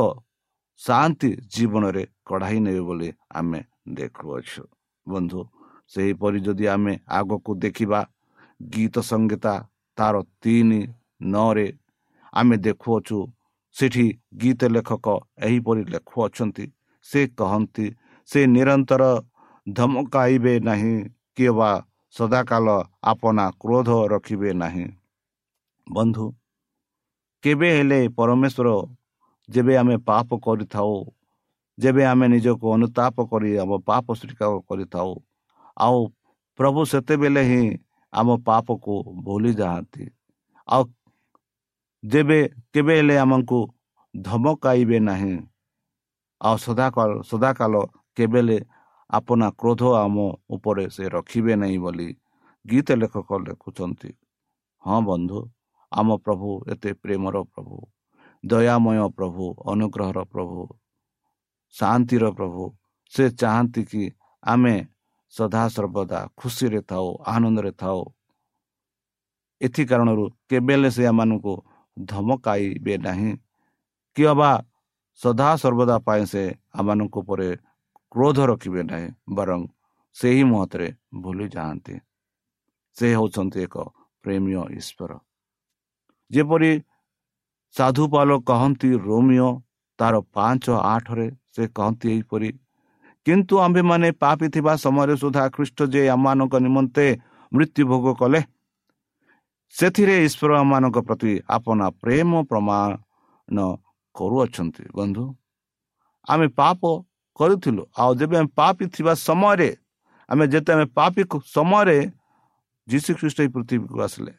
ଶାନ୍ତି 0.81 1.31
ଜୀବନରେ 1.55 2.03
କଢ଼ାଇ 2.27 2.59
ନେବେ 2.67 2.83
ବୋଲି 2.89 3.09
ଆମେ 3.39 3.61
ଦେଖୁଅଛୁ। 3.97 4.63
ବନ୍ଧୁ 5.07 5.41
ସେହିପରି 5.93 6.39
ଯଦି 6.47 6.65
ଆମେ 6.75 6.95
ଆଗକୁ 7.19 7.51
ଦେଖିବା 7.65 8.01
ଗୀତ 8.61 8.95
ସଙ୍ଗୀତା 9.01 9.55
ତାର 9.99 10.15
ତିନି 10.43 10.81
ନଅରେ 11.33 11.69
ଆମେ 12.33 12.57
ଦେଖୁଅଛୁ 12.59 13.19
ସେଠି 13.77 14.07
ଗୀତ 14.37 14.61
ଲେଖକ 14.69 15.07
ଏହିପରି 15.41 15.83
ଲେଖୁଅଛନ୍ତି 15.91 16.65
ସେ 17.07 17.21
କହନ୍ତି 17.39 17.87
ସେ 18.29 18.41
ନିରନ୍ତର 18.47 19.05
ଧମକାଇବେ 19.67 20.55
ନାହିଁ 20.61 20.97
କିମ୍ବା 21.37 21.71
ସଦାକାଳ 22.15 22.67
ଆପଣା 23.05 23.45
କ୍ରୋଧ 23.61 23.91
ରଖିବେ 24.13 24.51
ନାହିଁ 24.55 24.87
ବନ୍ଧୁ 25.87 26.27
କେବେ 27.45 27.69
ହେଲେ 27.77 28.01
ପରମେଶ୍ୱର 28.17 28.69
ଯେବେ 29.49 29.75
ଆମେ 29.77 29.97
ପାପ 30.07 30.29
କରିଥାଉ 30.39 30.97
ଯେବେ 31.79 32.03
ଆମେ 32.05 32.27
ନିଜକୁ 32.29 32.67
ଅନୁତାପ 32.75 33.17
କରି 33.31 33.51
ଆମ 33.59 33.73
ପାପ 33.89 34.07
ସ୍ୱୀକାର 34.15 34.53
କରିଥାଉ 34.69 35.11
ଆଉ 35.77 35.99
ପ୍ରଭୁ 36.59 36.81
ସେତେବେଳେ 36.85 37.43
ହିଁ 37.43 37.65
ଆମ 38.13 38.29
ପାପକୁ 38.47 38.95
ଭୁଲି 39.25 39.53
ଯାଆନ୍ତି 39.61 40.05
ଆଉ 40.69 40.83
ଯେବେ 42.03 42.39
କେବେ 42.73 42.95
ହେଲେ 42.99 43.17
ଆମକୁ 43.19 43.59
ଧମକାଇବେ 44.15 44.99
ନାହିଁ। 45.01 45.37
ଆଉ 46.41 46.57
ସଦାକାଳ 46.57 47.11
ସଦାକାଳ 47.31 47.75
କେବେ 48.17 48.59
ଆପଣା 49.11 49.49
କ୍ରୋଧ 49.61 49.83
ଆମ 50.05 50.17
ଉପରେ 50.49 50.85
ସେ 50.89 51.05
ରଖିବେ 51.09 51.55
ନାହିଁ 51.63 51.79
ବୋଲି 51.85 52.09
ଗୀତ 52.65 52.89
ଲେଖକ 53.01 53.31
ଲେଖୁଛନ୍ତି। 53.47 54.11
ହଁ 54.85 54.99
ବନ୍ଧୁ 55.09 55.39
ଆମ 55.93 56.09
ପ୍ରଭୁ 56.25 56.51
ଏତେ 56.73 56.91
ପ୍ରେମର 57.03 57.37
ପ୍ରଭୁ 57.53 57.77
ଦୟାମୟ 58.45 58.99
ପ୍ରଭୁ 59.17 59.45
ଅନୁଗ୍ରହର 59.73 60.19
ପ୍ରଭୁ 60.33 60.59
ଶାନ୍ତିର 61.75 62.25
ପ୍ରଭୁ 62.39 62.63
ସେ 63.13 63.25
ଚାହାନ୍ତି 63.41 63.83
କି 63.91 64.03
ଆମେ 64.43 64.75
ସଦାସର୍ବଦା 65.33 66.21
ଖୁସିରେ 66.37 66.81
ଥାଉ 66.91 67.07
ଆନନ୍ଦରେ 67.27 67.73
ଥାଉ 67.83 68.01
ଏଥି 69.61 69.83
କାରଣରୁ 69.91 70.25
କେବେ 70.51 70.75
ହେଲେ 70.75 70.91
ସେ 70.97 71.03
ଆମମାନଙ୍କୁ 71.07 71.55
ଧମକାଇବେ 71.97 72.95
ନାହିଁ 73.07 73.33
କି 74.17 74.23
ଅବା 74.33 74.51
ସଦାସର୍ବଦା 75.21 75.97
ପାଇଁ 76.07 76.25
ସେ 76.33 76.43
ଆମମାନଙ୍କ 76.79 77.17
ଉପରେ 77.23 77.49
କ୍ରୋଧ 78.13 78.39
ରଖିବେ 78.51 78.83
ନାହିଁ 78.83 79.09
ବରଂ 79.35 79.61
ସେହି 80.17 80.45
ମତରେ 80.45 80.89
ଭୁଲି 81.23 81.47
ଯାଆନ୍ତି 81.49 81.95
ସେ 82.97 83.07
ହେଉଛନ୍ତି 83.15 83.59
ଏକ 83.67 83.77
ପ୍ରେମୀୟ 84.25 84.63
ଈଶ୍ୱର 84.79 85.11
ଯେପରି 86.31 86.73
ସାଧୁପାଲ 87.75 88.31
କହନ୍ତି 88.49 88.91
ରୋମିଓ 89.07 89.51
ତାର 89.99 90.15
ପାଞ୍ଚ 90.35 90.65
ଆଠରେ 90.87 91.27
ସେ 91.55 91.63
କହନ୍ତି 91.77 92.07
ଏହିପରି 92.15 92.51
କିନ୍ତୁ 93.27 93.55
ଆମ୍ଭେମାନେ 93.65 94.09
ପାପି 94.23 94.47
ଥିବା 94.55 94.73
ସମୟରେ 94.85 95.15
ସୁଦ୍ଧା 95.23 95.45
ଖ୍ରୀଷ୍ଟ 95.55 95.79
ଯେ 95.93 96.03
ଆମମାନଙ୍କ 96.15 96.55
ନିମନ୍ତେ 96.67 97.07
ମୃତ୍ୟୁ 97.53 97.83
ଭୋଗ 97.91 98.07
କଲେ 98.21 98.41
ସେଥିରେ 99.75 100.15
ଈଶ୍ୱର 100.27 100.51
ଆମମାନଙ୍କ 100.63 100.99
ପ୍ରତି 101.09 101.33
ଆପଣା 101.57 101.87
ପ୍ରେମ 102.03 102.31
ପ୍ରମାଣ 102.51 102.91
କରୁଅଛନ୍ତି। 104.15 104.85
ବନ୍ଧୁ 104.99 105.25
ଆମେ 106.33 106.47
ପାପ 106.61 106.81
କରୁଥିଲୁ 107.39 107.83
ଆଉ 108.01 108.11
ଯେବେ 108.21 108.35
ଆମେ 108.41 108.51
ପାପି 108.61 108.85
ଥିବା 108.95 109.13
ସମୟରେ 109.29 109.71
ଆମେ 110.29 110.45
ଯେତେ 110.53 110.71
ଆମେ 110.75 110.87
ପାପି 110.99 111.23
ସମୟରେ 111.57 111.99
ଯୀଶୁ 112.89 113.11
ଖ୍ରୀଷ୍ଟ 113.19 113.39
ଏଇ 113.45 113.51
ପୃଥିବୀକୁ 113.55 113.97
ଆସିଲେ। 114.07 114.33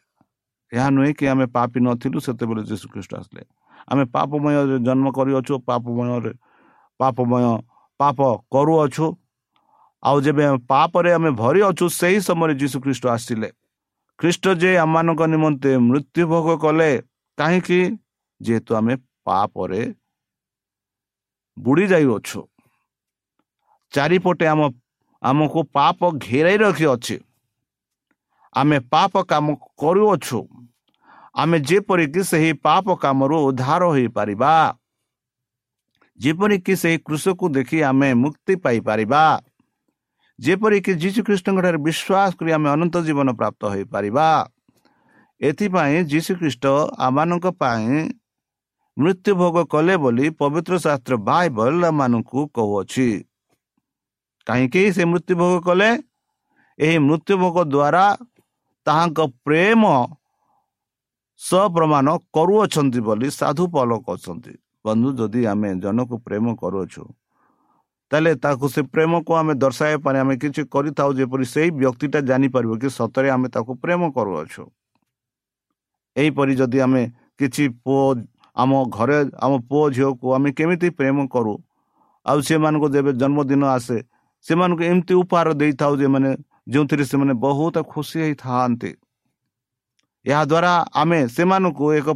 ଏହା 0.72 0.88
ନୁହେଁ 0.96 1.12
କି 1.18 1.24
ଆମେ 1.32 1.46
ପାପି 1.56 1.78
ନଥିଲୁ 1.86 2.18
ସେତେବେଳେ 2.26 2.62
ଯୀଶୁ 2.70 2.86
ଖ୍ରୀଷ୍ଟ 2.92 3.12
ଆସିଲେ। 3.20 3.42
ଆମେ 3.90 4.04
ପାପମୟରେ 4.14 4.76
ଜନ୍ମ 4.86 5.06
କରିଅଛୁ 5.16 5.52
ପାପମୟରେ 5.68 6.32
ପାପମୟ 7.00 7.44
ପାପ 8.02 8.18
କରୁଅଛୁ। 8.52 9.06
ଆଉ 10.02 10.16
ଯେବେ 10.24 10.44
ପାପରେ 10.70 11.10
ଆମେ 11.16 11.30
ଭରି 11.40 11.60
ଅଛୁ 11.70 11.84
ସେହି 12.00 12.18
ସମୟରେ 12.28 12.54
ଯୀଶୁ 12.60 12.76
ଖ୍ରୀଷ୍ଟ 12.84 13.04
ଆସିଲେ। 13.16 13.48
ଖ୍ରୀଷ୍ଟ 14.18 14.44
ଯେ 14.62 14.70
ଆମମାନଙ୍କ 14.84 15.22
ନିମନ୍ତେ 15.32 15.70
ମୃତ୍ୟୁ 15.88 16.22
ଭୋଗ 16.32 16.48
କଲେ 16.64 16.90
କାହିଁକି? 17.38 17.80
ଯେହେତୁ 18.40 18.70
ଆମେ 18.78 18.94
ପାପରେ 19.26 19.82
ବୁଡ଼ି 21.56 21.84
ଯାଇଅଛୁ। 21.92 22.40
ଚାରିପଟେ 23.92 24.46
ଆମ 24.52 24.60
ଆମକୁ 25.22 25.60
ପାପ 25.76 25.98
ଘେରାଇ 26.24 26.56
ରଖିଅଛି। 26.64 27.16
ଆମେ 28.54 28.78
ପାପ 28.92 29.12
କାମ 29.30 29.46
କରୁଅଛୁ। 29.80 30.40
ଆମେ 31.34 31.56
ଯେପରିକି 31.68 32.20
ସେହି 32.30 32.50
ପାପ 32.66 32.86
କାମରୁ 33.02 33.36
ଉଦ୍ଧାର 33.48 33.82
ହୋଇପାରିବା। 33.94 34.52
ଯେପରିକି 36.22 36.74
ସେହି 36.82 36.98
କୃଷକୁ 37.06 37.44
ଦେଖି 37.56 37.78
ଆମେ 37.90 38.08
ମୁକ୍ତି 38.22 38.54
ପାଇପାରିବା 38.64 39.22
ଯେପରିକି 40.38 40.92
ଯୀଶୁ 41.02 41.20
ଖ୍ରୀଷ୍ଟଙ୍କଠାରେ 41.26 41.78
ବିଶ୍ୱାସ 41.86 42.30
କରି 42.38 42.50
ଆମେ 42.56 42.68
ଅନନ୍ତ 42.74 42.94
ଜୀବନ 43.06 43.28
ପ୍ରାପ୍ତ 43.40 43.62
ହୋଇପାରିବା 43.72 44.26
ଏଥିପାଇଁ 45.40 45.98
ଯୀଶୁଖ୍ରୀଷ୍ଟ 46.12 46.64
ଆମମାନଙ୍କ 47.06 47.46
ପାଇଁ 47.62 47.88
ମୃତ୍ୟୁ 48.96 49.32
ଭୋଗ 49.40 49.56
କଲେ 49.72 49.94
ବୋଲି 50.04 50.26
ପବିତ୍ର 50.40 50.74
ଶାସ୍ତ୍ର 50.84 51.14
ବାଇବଲ 51.28 51.82
ମାନଙ୍କୁ 52.00 52.40
କହୁଅଛି। 52.56 53.08
କାହିଁକି 54.46 54.82
ସେ 54.96 55.02
ମୃତ୍ୟୁଭୋଗ 55.12 55.54
କଲେ? 55.68 55.90
ଏହି 56.78 56.98
ମୃତ୍ୟୁଭୋଗ 57.08 57.56
ଦ୍ୱାରା 57.72 58.04
ତାହାଙ୍କ 58.86 59.18
ପ୍ରେମ 59.46 59.82
ସପ୍ରମାଣ 61.40 62.06
କରୁଅଛନ୍ତି 62.36 63.00
ବୋଲି 63.06 63.28
ସାଧୁ 63.38 63.64
ପଲ 63.74 63.90
କରୁଛନ୍ତି 64.06 64.52
ବନ୍ଧୁ 64.84 65.08
ଯଦି 65.18 65.40
ଆମେ 65.52 65.68
ଜଣକୁ 65.82 66.14
ପ୍ରେମ 66.26 66.46
କରୁଅଛୁ 66.62 67.04
ତାହେଲେ 68.10 68.32
ତାକୁ 68.44 68.66
ସେ 68.74 68.80
ପ୍ରେମକୁ 68.92 69.32
ଆମେ 69.40 69.52
ଦର୍ଶାଇବା 69.62 69.98
ପାଇଁ 70.04 70.16
ଆମେ 70.22 70.34
କିଛି 70.42 70.62
କରିଥାଉ 70.74 71.10
ଯେପରି 71.18 71.44
ସେଇ 71.54 71.68
ବ୍ୟକ୍ତିଟା 71.80 72.20
ଜାଣିପାରିବ 72.30 72.72
କି 72.82 72.88
ସତରେ 72.98 73.28
ଆମେ 73.36 73.48
ତାକୁ 73.54 73.72
ପ୍ରେମ 73.82 74.00
କରୁଅଛୁ। 74.16 74.62
ଏହିପରି 76.16 76.52
ଯଦି 76.60 76.78
ଆମେ 76.86 77.02
କିଛି 77.38 77.64
ପୁଅ 77.84 78.04
ଆମ 78.56 78.70
ଘରେ 78.96 79.18
ଆମ 79.44 79.52
ପୁଅ 79.68 79.84
ଝିଅକୁ 79.96 80.26
ଆମେ 80.36 80.50
କେମିତି 80.58 80.88
ପ୍ରେମ 80.98 81.16
କରୁ 81.34 81.54
ଆଉ 82.26 82.38
ସେମାନଙ୍କୁ 82.48 82.86
ଯେବେ 82.94 83.12
ଜନ୍ମଦିନ 83.20 83.62
ଆସେ 83.76 83.98
ସେମାନଙ୍କୁ 84.46 84.82
ଏମିତି 84.90 85.12
ଉପହାର 85.22 85.48
ଦେଇଥାଉ 85.60 85.92
ଯେମାନେ 86.02 86.30
ଯେଉଁଥିରେ 86.72 87.04
ସେମାନେ 87.10 87.34
ବହୁତ 87.46 87.76
ଖୁସି 87.92 88.16
ହେଇଥାନ୍ତି। 88.24 88.90
ଏହାଦ୍ୱାରା 90.26 90.72
ଆମେ 91.00 91.18
ସେମାନଙ୍କୁ 91.36 91.84
ଏକ 91.98 92.08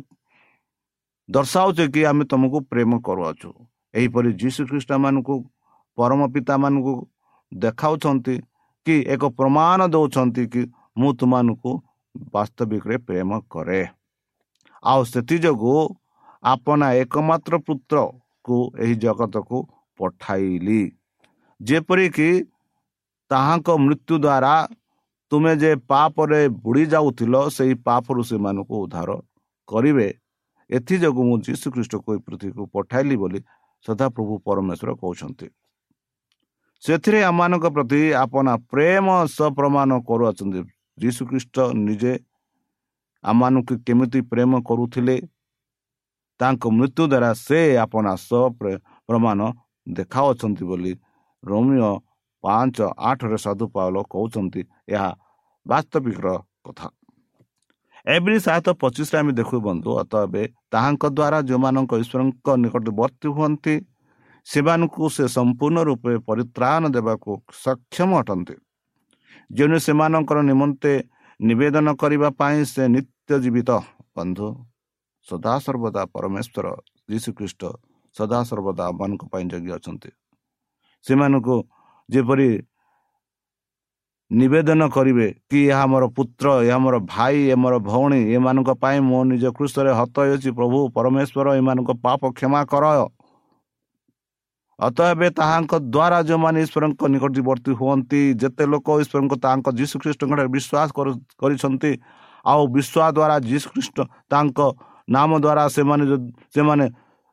ଦର୍ଶାଉଛେ 1.29 1.85
କି 1.95 2.01
ଆମେ 2.11 2.25
ତୁମକୁ 2.31 2.59
ପ୍ରେମ 2.71 2.93
କରୁଅଛୁ। 3.07 3.51
ଏହିପରି 3.95 4.31
ଯୀଶୁ 4.41 4.63
ଖ୍ରୀଷ୍ଟମାନଙ୍କୁ 4.71 5.35
ପରମ 5.99 6.21
ପିତାମାନଙ୍କୁ 6.35 6.95
ଦେଖାଉଛନ୍ତି 7.53 8.35
କି 8.87 8.97
ଏକ 9.15 9.23
ପ୍ରମାଣ 9.39 9.79
ଦେଉଛନ୍ତି 9.95 10.45
କି 10.53 10.63
ମୁଁ 10.99 11.11
ତୁମମାନଙ୍କୁ 11.21 11.73
ବାସ୍ତବିକରେ 12.35 12.97
ପ୍ରେମ 13.07 13.31
କରେ। 13.53 13.81
ଆଉ 14.83 15.01
ସେଥିଯୋଗୁଁ 15.13 15.81
ଆପଣ 16.43 16.81
ଏକମାତ୍ର 17.03 17.55
ପୁତ୍ରକୁ 17.67 18.57
ଏହି 18.83 18.95
ଜଗତକୁ 19.05 19.57
ପଠାଇଲି। 20.01 20.83
ଯେପରିକି 21.61 22.31
ତାହାଙ୍କ 23.31 23.69
ମୃତ୍ୟୁ 23.85 24.15
ଦ୍ୱାରା 24.25 24.55
ତୁମେ 25.33 25.53
ଯେ 25.63 25.71
ପାପରେ 25.91 26.41
ବୁଡ଼ି 26.65 26.85
ଯାଉଥିଲ 26.93 27.35
ସେହି 27.57 27.75
ପାପରୁ 27.87 28.21
ସେମାନଙ୍କୁ 28.31 28.77
ଉଦ୍ଧାର 28.85 29.11
କରିବେ। 29.69 30.09
ଏଥିଯୋଗୁଁ 30.71 31.23
ମୁଁ 31.29 31.37
ଯୀଶୁଖ୍ରୀଷ୍ଟକୁ 31.47 32.09
ଏ 32.17 32.19
ପୃଥିବୀକୁ 32.27 32.63
ପଠାଇଲି 32.75 33.17
ବୋଲି 33.17 33.41
ସଦାପ୍ରଭୁ 33.87 34.35
ପରମେଶ୍ୱର 34.47 34.91
କହୁଛନ୍ତି। 35.03 35.47
ସେଥିରେ 36.83 37.21
ଆମମାନଙ୍କ 37.31 37.67
ପ୍ରତି 37.77 38.01
ଆପଣ 38.25 38.47
ପ୍ରେମ 38.73 39.07
ସପ୍ରମାଣ 39.37 39.91
କରୁଅଛନ୍ତି। 40.09 40.61
ଯୀଶୁଖ୍ରୀଷ୍ଟ 40.99 41.57
ନିଜେ 41.87 42.13
ଆମମାନଙ୍କୁ 43.25 43.75
କେମିତି 43.87 44.21
ପ୍ରେମ 44.33 44.53
କରୁଥିଲେ 44.69 45.17
ତାଙ୍କ 46.41 46.63
ମୃତ୍ୟୁ 46.79 47.03
ଦ୍ୱାରା 47.13 47.31
ସେ 47.47 47.61
ଆପଣ 47.85 48.05
ପ୍ରମାଣ 49.09 49.41
ଦେଖାଉଅଛନ୍ତି 49.87 50.65
ବୋଲି 50.71 50.93
ରୋମିଓ 51.43 51.93
ପାଞ୍ଚ 52.45 52.77
ଆଠରେ 53.11 53.39
ସାଧୁ 53.45 53.65
ପାଉଲ 53.75 53.97
କହୁଛନ୍ତି। 54.13 54.63
ଏହା 54.95 55.11
ବାସ୍ତବିକର 55.67 56.29
କଥା। 56.67 56.87
ଏଭଳି 58.07 58.39
ସାତ 58.39 58.67
ପଚିଶରେ 58.81 59.17
ଆମେ 59.21 59.33
ଦେଖୁ 59.33 59.57
ବନ୍ଧୁ 59.61 59.91
ଅତ 60.03 60.13
ଏବେ 60.27 60.43
ତାହାଙ୍କ 60.73 61.05
ଦ୍ୱାରା 61.11 61.39
ଯେଉଁମାନଙ୍କ 61.49 61.93
ଈଶ୍ୱରଙ୍କ 62.03 62.47
ନିକଟବର୍ତ୍ତୀ 62.63 63.29
ହୁଅନ୍ତି 63.37 63.75
ସେମାନଙ୍କୁ 64.47 65.05
ସେ 65.09 65.25
ସମ୍ପୂର୍ଣ୍ଣ 65.37 65.79
ରୂପେ 65.89 66.13
ପରିତ୍ରାଣ 66.29 66.83
ଦେବାକୁ 66.97 67.31
ସକ୍ଷମ 67.65 68.11
ଅଟନ୍ତି 68.21 68.57
ଯେଉଁ 69.51 69.79
ସେମାନଙ୍କର 69.87 70.39
ନିମନ୍ତେ 70.51 70.93
ନିବେଦନ 71.41 71.89
କରିବା 71.97 72.29
ପାଇଁ 72.41 72.59
ସେ 72.65 72.83
ନିତ୍ୟ 72.95 73.33
ଜୀବିତ 73.45 73.71
ବନ୍ଧୁ 74.17 74.47
ସଦାସର୍ବଦା 75.27 76.03
ପରମେଶ୍ୱର 76.15 76.67
ଯୀଶୁଖ୍ରୀଷ୍ଟ 77.11 77.63
ସଦାସର୍ବଦା 78.17 78.83
ଆମମାନଙ୍କ 78.91 79.23
ପାଇଁ 79.33 79.45
ଯୋଗ୍ୟ 79.53 79.71
ଅଛନ୍ତି 79.79 80.11
ସେମାନଙ୍କୁ 81.05 81.57
ଯେପରି 82.09 82.49
ନିବେଦନ 84.31 84.89
କରିବେ 84.91 85.27
କି 85.51 85.61
ଏହା 85.71 85.85
ମୋର 85.87 86.05
ପୁତ୍ର 86.17 86.47
ଏହା 86.67 86.79
ମୋର 86.83 86.97
ଭାଇ 87.07 87.37
ଏ 87.47 87.55
ମୋର 87.63 87.75
ଭଉଣୀ 87.89 88.21
ଏମାନଙ୍କ 88.37 88.71
ପାଇଁ 88.83 88.99
ମୋ 89.11 89.21
ନିଜ 89.31 89.45
କୃଷରେ 89.55 89.93
ହତ 89.99 90.17
ହେଉଛି 90.27 90.51
ପ୍ରଭୁ 90.59 90.79
ପରମେଶ୍ୱର 90.97 91.47
ଏମାନଙ୍କ 91.61 91.91
ପାପ 92.03 92.21
କ୍ଷମା 92.39 92.61
କର। 92.73 92.85
ଅତ 94.79 94.99
ଏବେ 95.13 95.29
ତାହାଙ୍କ 95.39 95.73
ଦ୍ୱାରା 95.95 96.19
ଯେଉଁମାନେ 96.29 96.59
ଈଶ୍ୱରଙ୍କ 96.67 97.03
ନିକଟବର୍ତ୍ତୀ 97.15 97.73
ହୁଅନ୍ତି 97.81 98.21
ଯେତେ 98.41 98.65
ଲୋକ 98.73 98.87
ଈଶ୍ୱରଙ୍କ 99.03 99.35
ତାଙ୍କ 99.45 99.67
ଯୀଶୁଖ୍ରୀଷ୍ଟଙ୍କଠାରେ 99.79 100.49
ବିଶ୍ୱାସ 100.57 100.89
କରିଛନ୍ତି 101.41 101.91
ଆଉ 102.45 102.63
ବିଶ୍ୱାସ 102.77 103.11
ଦ୍ୱାରା 103.17 103.37
ଯୀଶୁଖ୍ରୀଷ୍ଟ 103.51 103.99
ତାଙ୍କ 104.33 104.59
ନାମ 105.09 105.31
ଦ୍ୱାରା 105.45 105.65
ସେମାନେ 105.77 106.05
ସେମାନେ 106.55 106.87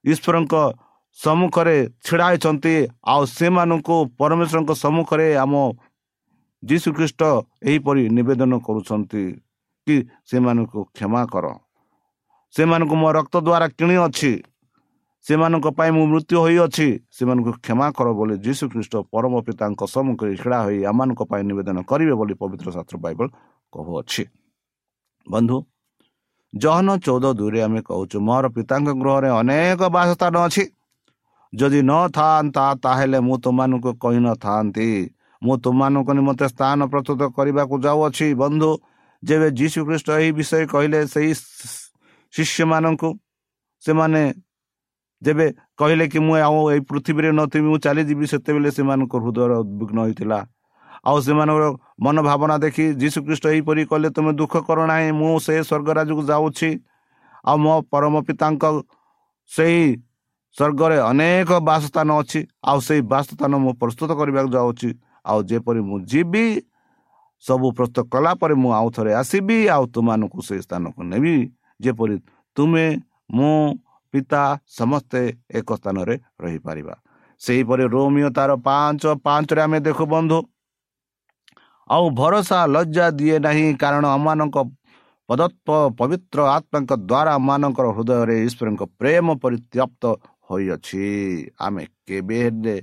ଈଶ୍ୱରଙ୍କ 0.05 0.53
ସମ୍ମୁଖରେ 1.17 1.77
ଛିଡ଼ା 2.05 2.25
ହେଇଛନ୍ତି 2.31 2.75
ଆଉ 3.11 3.21
ସେମାନଙ୍କୁ 3.37 3.95
ପରମେଶ୍ୱରଙ୍କ 4.19 4.71
ସମ୍ମୁଖରେ 4.83 5.27
ଆମ 5.43 5.53
ଯୀଶୁଖ୍ରୀଷ୍ଟ 6.69 7.21
ଏହିପରି 7.69 8.03
ନିବେଦନ 8.17 8.53
କରୁଛନ୍ତି 8.67 9.23
କି 9.87 9.95
ସେମାନଙ୍କୁ 10.29 10.79
କ୍ଷମା 10.95 11.21
କର। 11.33 11.45
ସେମାନଙ୍କୁ 12.53 12.95
ମୋ 12.95 13.09
ରକ୍ତ 13.17 13.35
ଦ୍ୱାରା 13.47 13.67
କିଣି 13.77 13.95
ଅଛି। 14.07 14.31
ସେମାନଙ୍କ 15.25 15.67
ପାଇଁ 15.77 15.91
ମୁଁ 15.95 16.05
ମୃତ୍ୟୁ 16.11 16.35
ହୋଇଅଛି। 16.45 16.87
ସେମାନଙ୍କୁ 17.17 17.51
କ୍ଷମା 17.63 17.87
କର 17.97 18.07
ବୋଲି 18.19 18.35
ଯୀଶୁଖ୍ରୀଷ୍ଟ 18.45 18.93
ପରମ 19.13 19.33
ପିତାଙ୍କ 19.47 19.81
ସମ୍ମୁଖରେ 19.93 20.33
ଛିଡ଼ା 20.39 20.59
ହୋଇ 20.65 20.79
ଆମମାନଙ୍କ 20.91 21.21
ପାଇଁ 21.31 21.43
ନିବେଦନ 21.49 21.77
କରିବେ 21.89 22.13
ବୋଲି 22.19 22.33
ପବିତ୍ର 22.41 22.67
ଶାସ୍ତ୍ର 22.75 22.97
ବାଇବଲ 23.05 23.27
କହୁଅଛି। 23.73 24.23
ବନ୍ଧୁ 25.27 25.57
ଜହନ 26.53 26.87
ଚଉଦ 27.05 27.25
ଦୁଇରେ 27.39 27.59
ଆମେ 27.67 27.81
କହୁଛୁ 27.89 28.17
ମୋର 28.27 28.45
ପିତାଙ୍କ 28.55 28.89
ଗୃହରେ 29.01 29.29
ଅନେକ 29.39 29.81
ବାସସ୍ଥାନ 29.95 30.35
ଅଛି। 30.47 30.63
ଯଦି 31.53 31.79
ନଥାନ୍ତା 31.89 32.65
ତାହେଲେ 32.83 33.19
ମୁଁ 33.27 33.35
ତୁମମାନଙ୍କୁ 33.43 33.91
କହିନଥାନ୍ତି 34.03 34.87
ମୁଁ 35.43 35.55
ତୁମମାନଙ୍କ 35.63 36.09
ନିମନ୍ତେ 36.17 36.45
ସ୍ଥାନ 36.53 36.79
ପ୍ରସ୍ତୁତ 36.91 37.21
କରିବାକୁ 37.37 37.75
ଯାଉଅଛି। 37.85 38.27
ବନ୍ଧୁ 38.41 38.69
ଯେବେ 39.23 39.47
ଯୀଶୁ 39.59 39.79
ଖ୍ରୀଷ୍ଟ 39.87 40.07
ଏହି 40.19 40.31
ବିଷୟ 40.39 40.63
କହିଲେ 40.73 40.99
ସେହି 41.13 41.31
ଶିଷ୍ୟମାନଙ୍କୁ 42.33 43.09
ସେମାନେ 43.83 44.21
ଯେବେ 45.21 45.45
କହିଲେ 45.79 46.05
କି 46.11 46.19
ମୁଁ 46.25 46.35
ଆଉ 46.47 46.59
ଏଇ 46.73 46.81
ପୃଥିବୀରେ 46.89 47.29
ନଥିବି 47.39 47.67
ମୁଁ 47.71 47.79
ଚାଲିଯିବି 47.85 48.25
ସେତେବେଳେ 48.31 48.69
ସେମାନଙ୍କ 48.77 49.13
ହୃଦୟର 49.23 49.51
ଉଦ୍ବିଗ୍ନ 49.63 49.97
ହୋଇଥିଲା। 50.05 50.39
ଆଉ 51.07 51.17
ସେମାନଙ୍କର 51.25 51.65
ମନୋଭାବନା 52.03 52.55
ଦେଖି 52.65 52.85
ଯୀଶୁ 53.01 53.19
ଖ୍ରୀଷ୍ଟ 53.25 53.45
ଏହିପରି 53.53 53.81
କଲେ 53.91 54.07
ତୁମେ 54.15 54.31
ଦୁଃଖ 54.39 54.53
କର 54.67 54.79
ନାହିଁ 54.91 55.09
ମୁଁ 55.19 55.31
ସେ 55.45 55.53
ସ୍ୱର୍ଗରାଜକୁ 55.69 56.21
ଯାଉଛି। 56.31 56.69
ଆଉ 57.47 57.57
ମୋ 57.63 57.75
ପରମ 57.91 58.13
ପିତାଙ୍କ 58.27 58.63
ସେହି 59.51 59.83
ସ୍ୱର୍ଗରେ 60.55 60.97
ଅନେକ 61.11 61.49
ବାସସ୍ଥାନ 61.69 62.09
ଅଛି 62.21 62.39
ଆଉ 62.69 62.79
ସେଇ 62.87 63.01
ବାସସ୍ଥାନ 63.13 63.51
ମୁଁ 63.63 63.73
ପ୍ରସ୍ତୁତ 63.81 64.09
କରିବାକୁ 64.19 64.49
ଯାଉଛି। 64.57 64.89
ଆଉ 65.25 65.39
ଯେପରି 65.49 65.81
ମୁଁ 65.89 65.97
ଯିବି 66.11 66.45
ସବୁ 67.43 67.67
ପ୍ରସ୍ତୁତ 67.77 68.05
କଲା 68.13 68.31
ପରେ 68.41 68.55
ମୁଁ 68.63 68.71
ଆଉ 68.79 68.87
ଥରେ 68.95 69.11
ଆସିବି 69.21 69.57
ଆଉ 69.75 69.83
ତୁମମାନଙ୍କୁ 69.93 70.39
ସେଇ 70.47 70.61
ସ୍ଥାନକୁ 70.65 71.01
ନେବି। 71.11 71.35
ଯେପରି 71.79 72.15
ତୁମେ 72.57 72.85
ମୁଁ 73.35 73.53
ପିତା 74.13 74.43
ସମସ୍ତେ 74.79 75.21
ଏକ 75.57 75.69
ସ୍ଥାନରେ 75.79 76.15
ରହିପାରିବା। 76.43 76.95
ସେହିପରି 77.41 77.83
ରୋମିଓ 77.93 78.29
ତାର 78.37 78.51
ପାଞ୍ଚ 78.67 79.03
ପାଞ୍ଚରେ 79.25 79.61
ଆମେ 79.65 79.79
ଦେଖୁ 79.87 80.05
ବନ୍ଧୁ। 80.13 80.39
ଆଉ 81.89 82.05
ଭରସା 82.19 82.59
ଲଜ୍ଜା 82.75 83.05
ଦିଏ 83.19 83.37
ନାହିଁ 83.45 83.65
କାରଣ 83.81 84.03
ଆମମାନଙ୍କ 84.15 84.57
ପଦତ୍ଵ 85.29 85.67
ପବିତ୍ର 85.99 86.39
ଆତ୍ମାଙ୍କ 86.55 86.91
ଦ୍ୱାରା 87.09 87.31
ଆମମାନଙ୍କର 87.37 87.87
ହୃଦୟରେ 87.95 88.35
ଈଶ୍ୱରଙ୍କ 88.47 88.83
ପ୍ରେମ 88.99 89.27
ପରିତ୍ୟପ୍ତ 89.43 90.03
ହୋଇଅଛି। 90.47 91.05
ଆମେ 91.65 91.83
କେବେ 92.07 92.37
ହେଲେ 92.43 92.75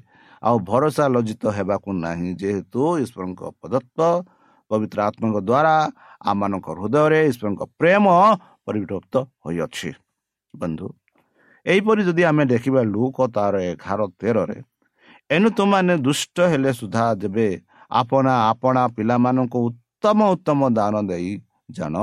ଆଉ 0.43 0.57
ଭରସା 0.69 1.05
ଲଜ୍ଜିତ 1.15 1.45
ହେବାକୁ 1.57 1.89
ନାହିଁ। 2.05 2.31
ଯେହେତୁ 2.41 2.81
ଈଶ୍ୱରଙ୍କ 3.05 3.41
ପ୍ରଦତ୍ତ 3.61 3.99
ପବିତ୍ର 4.71 4.99
ଆତ୍ମାଙ୍କ 5.09 5.39
ଦ୍ୱାରା 5.51 5.75
ଆମମାନଙ୍କ 6.31 6.67
ହୃଦୟରେ 6.79 7.21
ଈଶ୍ୱରଙ୍କ 7.31 7.63
ପ୍ରେମ 7.81 8.05
ପରିବ୍ୟାପ୍ତ 8.67 9.15
ହୋଇଅଛି। 9.45 9.91
ବନ୍ଧୁ 10.55 10.87
ଏହିପରି 11.67 12.03
ଯଦି 12.09 12.23
ଆମେ 12.31 12.45
ଦେଖିବା 12.53 12.81
ଲୁକ 12.95 13.17
ତାର 13.37 13.55
ଏଗାର 13.71 14.01
ତେରରେ 14.21 14.59
ଏଣୁ 15.31 15.49
ତୁମାନେ 15.59 15.95
ଦୁଷ୍ଟ 16.07 16.37
ହେଲେ 16.53 16.71
ସୁଦ୍ଧା 16.81 17.05
ଦେବେ 17.23 17.49
ଆପଣା 17.91 18.35
ଆପଣା 18.51 18.83
ପିଲାମାନଙ୍କୁ 18.97 19.59
ଉତ୍ତମ 19.69 20.19
ଉତ୍ତମ 20.35 20.61
ଦାନ 20.79 20.95
ଦେଇ 21.11 21.31
ଜାଣ 21.77 21.95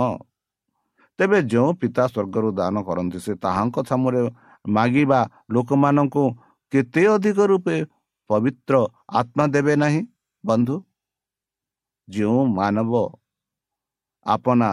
ତେବେ 1.19 1.37
ଯେଉଁ 1.51 1.69
ପିତା 1.81 2.03
ସ୍ୱର୍ଗରୁ 2.13 2.49
ଦାନ 2.59 2.75
କରନ୍ତି 2.87 3.19
ସେ 3.25 3.33
ତାହାଙ୍କ 3.43 3.77
ସାମରେ 3.89 4.21
ମାଗିବା 4.65 5.19
ଲୋକମାନଙ୍କୁ 5.53 6.23
କେତେ 6.73 7.03
ଅଧିକ 7.15 7.39
ରୂପେ 7.51 7.75
ପବିତ୍ର 8.29 8.75
ଆତ୍ମା 9.19 9.45
ଦେବେ 9.55 9.73
ନାହିଁ 9.75 10.01
ବନ୍ଧୁ? 10.43 10.75
ଯେଉଁ 12.07 12.41
ମାନବ 12.57 12.93
ଆପଣା 14.25 14.69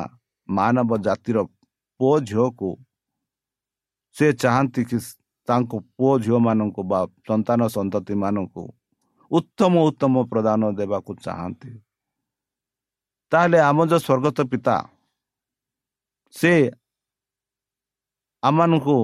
ମାନବ 0.49 0.91
ଜାତିର 1.07 1.39
ପୁଅ 2.01 2.15
ଝିଅକୁ 2.29 2.71
ସେ 4.17 4.27
ଚାହାନ୍ତି 4.43 4.83
କି 4.91 4.99
ତାଙ୍କ 5.49 5.73
ପୁଅ 5.97 6.13
ଝିଅମାନଙ୍କୁ 6.25 6.83
ବା 6.91 7.01
ସନ୍ତାନ 7.29 7.61
ସନ୍ତତି 7.77 8.15
ମାନଙ୍କୁ 8.23 8.65
ଉତ୍ତମ 9.31 9.73
ଉତ୍ତମ 9.89 10.15
ପ୍ରଦାନ 10.33 10.71
ଦେବାକୁ 10.79 11.13
ଚାହାନ୍ତି 11.25 11.73
ତାହେଲେ 13.33 13.59
ଆମ 13.69 13.79
ଯେଉଁ 13.91 14.01
ସ୍ୱର୍ଗତ 14.07 14.39
ପିତା 14.51 14.77
ସେ 16.35 16.53
ଆମମାନଙ୍କୁ 18.43 18.97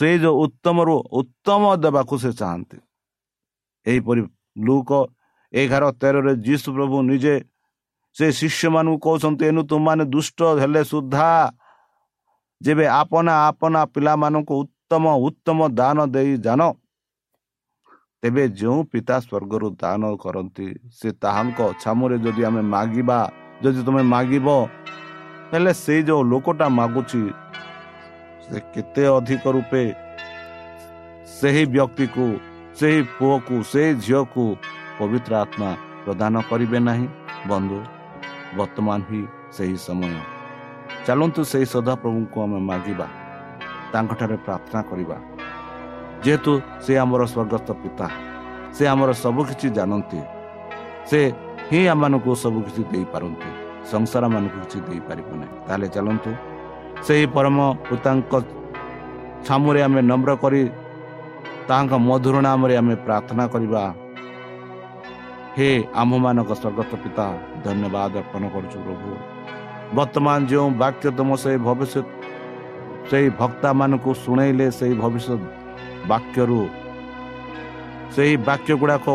ସେ 0.00 0.10
ଯେଉଁ 0.22 0.36
ଉତ୍ତମରୁ 0.44 0.94
ଉତ୍ତମ 1.20 1.62
ଦେବାକୁ 1.84 2.14
ସେ 2.22 2.30
ଚାହାନ୍ତି। 2.40 2.78
ଏହିପରି 3.86 4.22
ଲୁକ 4.66 4.90
ଏଗାର 5.52 5.84
ତେରରେ 6.00 6.32
ଯୀଶୁ 6.46 6.68
ପ୍ରଭୁ 6.76 6.96
ନିଜେ 7.10 7.34
ସେ 8.16 8.26
ଶିଷ୍ୟମାନଙ୍କୁ 8.38 8.96
କହୁଛନ୍ତି 9.06 9.44
ଏଣୁ 9.50 9.62
ତୁମମାନେ 9.70 10.04
ଦୁଷ୍ଟ 10.14 10.38
ହେଲେ 10.62 10.82
ସୁଦ୍ଧା 10.92 11.28
ଯେବେ 12.60 12.86
ଆପନା 13.00 13.34
ଆପନା 13.48 13.80
ପିଲାମାନଙ୍କୁ 13.94 14.54
ଉତ୍ତମ 14.62 15.04
ଉତ୍ତମ 15.26 15.58
ଦାନ 15.80 15.98
ଦେଇ 16.14 16.32
ଜାଣ 16.46 16.60
ତେବେ 18.22 18.44
ଯେଉଁ 18.60 18.80
ପିତା 18.92 19.16
ସ୍ୱର୍ଗରୁ 19.26 19.68
ଦାନ 19.82 20.02
କରନ୍ତି 20.24 20.68
ସେ 20.98 21.08
ତାହାଙ୍କ 21.22 21.60
ଛାମୁରେ 21.82 22.16
ଯଦି 22.24 22.42
ଆମେ 22.48 22.62
ମାଗିବା 22.74 23.18
ଯଦି 23.62 23.80
ତୁମେ 23.86 24.02
ମାଗିବ 24.14 24.46
ହେଲେ 25.52 25.72
ସେଇ 25.84 26.00
ଯେଉଁ 26.08 26.22
ଲୋକଟା 26.32 26.66
ମାଗୁଛି 26.78 27.22
ସେ 28.50 28.58
କେତେ 28.74 29.02
ଅଧିକ 29.16 29.44
ରୂପେ 29.54 29.82
ସେହି 31.38 31.64
ବ୍ୟକ୍ତିକୁ 31.74 32.26
ସେହି 32.78 33.00
ପୁଅକୁ 33.16 33.56
ସେହି 33.72 33.90
ଝିଅକୁ 34.04 34.44
ପବିତ୍ର 34.98 35.32
ଆତ୍ମା 35.44 35.70
ପ୍ରଦାନ 36.04 36.34
କରିବେ 36.50 36.78
ନାହିଁ। 36.88 37.06
ବନ୍ଧୁ 37.50 37.78
ବର୍ତ୍ତମାନ 38.58 39.00
ହିଁ 39.10 39.22
ସେହି 39.56 39.76
ସମୟ। 39.86 40.14
ଚାଲନ୍ତୁ 41.06 41.40
ସେହି 41.52 41.66
ସଦାପ୍ରଭୁଙ୍କୁ 41.74 42.36
ଆମେ 42.44 42.58
ମାଗିବା 42.70 43.06
ତାଙ୍କଠାରେ 43.92 44.36
ପ୍ରାର୍ଥନା 44.46 44.80
କରିବା। 44.90 45.16
ଯେହେତୁ 46.24 46.52
ସେ 46.84 46.92
ଆମର 47.04 47.22
ସ୍ୱର୍ଗସ୍ଥ 47.32 47.68
ପିତା 47.82 48.06
ସେ 48.76 48.82
ଆମର 48.92 49.10
ସବୁକିଛି 49.24 49.68
ଜାଣନ୍ତି। 49.78 50.20
ସେ 51.10 51.20
ହିଁ 51.70 51.80
ଆମମାନଙ୍କୁ 51.92 52.30
ସବୁକିଛି 52.44 52.82
ଦେଇପାରନ୍ତି 52.92 53.50
ସଂସାରମାନଙ୍କୁ 53.92 54.58
କିଛି 54.62 54.78
ଦେଇପାରିବ 54.88 55.28
ନାହିଁ। 55.40 55.56
ତାହେଲେ 55.66 55.88
ଚାଲନ୍ତୁ 55.96 56.30
ସେହି 57.06 57.26
ପରମ 57.34 57.58
ପିତାଙ୍କ 57.88 58.32
ଛାମୁରେ 59.46 59.80
ଆମେ 59.86 60.00
ନମ୍ର 60.10 60.30
କରି 60.42 60.62
ତାହାଙ୍କ 61.68 61.92
ମଧୁର 62.08 62.36
ନାମରେ 62.46 62.74
ଆମେ 62.80 62.94
ପ୍ରାର୍ଥନା 63.06 63.44
କରିବା। 63.54 63.82
ହେ 65.56 65.68
ଆମ୍ଭମାନଙ୍କ 66.00 66.50
ସ୍ୱର୍ଗତ 66.60 66.92
ପିତା 67.02 67.26
ଧନ୍ୟବାଦ 67.64 68.12
ଅର୍ପଣ 68.22 68.42
କରୁଛୁ 68.54 68.78
ପ୍ରଭୁ। 68.84 69.08
ବର୍ତ୍ତମାନ 69.96 70.38
ଯେଉଁ 70.50 70.68
ବାକ୍ୟ 70.82 71.06
ତୁମ 71.18 71.30
ସେଇ 71.42 71.58
ଭବିଷ୍ୟତ 71.66 72.06
ସେଇ 73.10 73.26
ଭକ୍ତାମାନଙ୍କୁ 73.40 74.10
ଶୁଣେଇଲେ 74.24 74.66
ସେଇ 74.78 74.94
ଭବିଷ୍ୟତ 75.02 75.40
ବାକ୍ୟରୁ 76.10 76.60
ସେହି 78.14 78.34
ବାକ୍ୟ 78.48 78.72
ଗୁଡ଼ାକ 78.80 79.06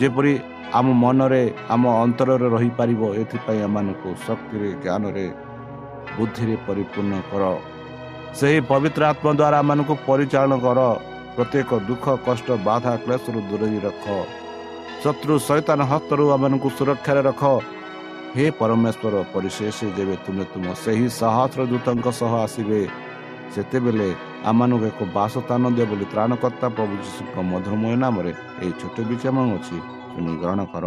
ଯେପରି 0.00 0.32
ଆମ 0.78 0.86
ମନରେ 1.02 1.44
ଆମ 1.74 1.82
ଅନ୍ତରରେ 2.04 2.46
ରହିପାରିବ 2.54 3.00
ଏଥିପାଇଁ 3.22 3.58
ଏମାନଙ୍କୁ 3.66 4.08
ଶକ୍ତିରେ 4.26 4.68
ଜ୍ଞାନରେ 4.84 5.26
ବୁଦ୍ଧିରେ 6.16 6.56
ପରିପୂର୍ଣ୍ଣ 6.66 7.14
କର। 7.30 7.42
ସେହି 8.38 8.60
ପବିତ୍ର 8.70 9.02
ଆତ୍ମା 9.12 9.30
ଦ୍ୱାରା 9.40 9.58
ଏମାନଙ୍କୁ 9.62 9.94
ପରିଚାଳନା 10.08 10.56
କର। 10.64 10.80
ପ୍ରତ୍ୟେକ 11.36 11.70
ଦୁଃଖ 11.88 12.04
କଷ୍ଟ 12.26 12.48
ବାଧା 12.66 12.92
କ୍ଲେଶରୁ 13.04 13.38
ଦୂରେଇ 13.50 13.78
ରଖ। 13.86 14.04
ଶତ୍ରୁ 15.02 15.34
ସୈତାନ 15.48 15.80
ହସ୍ତରୁ 15.90 16.24
ଆମମାନଙ୍କୁ 16.34 16.68
ସୁରକ୍ଷାରେ 16.78 17.22
ରଖ। 17.28 17.42
ହେ 18.36 18.44
ପରମେଶ୍ୱର 18.60 19.14
ପରିଶେଷ 19.32 19.78
ଯେବେ 19.96 20.16
ତୁମେ 20.24 20.44
ତୁମ 20.52 20.64
ସେହି 20.84 21.06
ସହସ୍ର 21.20 21.60
ଦୂତଙ୍କ 21.70 22.06
ସହ 22.20 22.32
ଆସିବେ 22.46 22.80
ସେତେବେଳେ 23.54 24.08
ଆମମାନଙ୍କୁ 24.50 24.86
ଏକ 24.90 25.00
ବାସସ୍ଥାନ 25.16 25.62
ଦିଅ 25.76 25.86
ବୋଲି 25.90 26.06
ତ୍ରାଣକର୍ତ୍ତା 26.12 26.66
ପ୍ରଭୁ 26.76 26.94
ଯୀଶୁଙ୍କ 27.04 27.36
ମଧୁରମୟ 27.50 27.94
ନାମରେ 28.04 28.32
ଏହି 28.62 28.72
ଛୋଟ 28.80 28.96
ବିଚାମ 29.10 29.36
ଅଛି। 29.56 29.76
ଶୁଣି 30.12 30.32
ଗ୍ରହଣ 30.40 30.60
କର। 30.72 30.86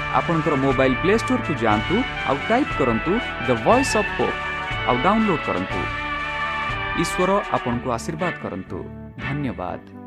ଆପଣଙ୍କର 0.19 0.55
ମୋବାଇଲ୍ 0.65 0.95
ପ୍ଲେ 1.01 1.13
ଷ୍ଟୋରକୁ 1.21 1.53
ଯାଆନ୍ତୁ 1.63 1.95
ଆଉ 2.29 2.37
ଟାଇପ୍ 2.49 2.73
କରନ୍ତୁ 2.79 3.11
ଦ 3.47 3.49
ଭଏସ୍ 3.65 3.93
ଅଫ୍ 4.01 4.11
ପୋପ୍ 4.17 4.37
ଆଉ 4.89 4.95
ଡାଉନଲୋଡ୍ 5.05 5.43
କରନ୍ତୁ। 5.47 5.79
ଈଶ୍ୱର 7.01 7.29
ଆପଣଙ୍କୁ 7.57 7.87
ଆଶୀର୍ବାଦ 7.97 8.33
କରନ୍ତୁ। 8.43 8.77
ଧନ୍ୟବାଦ। 9.25 10.00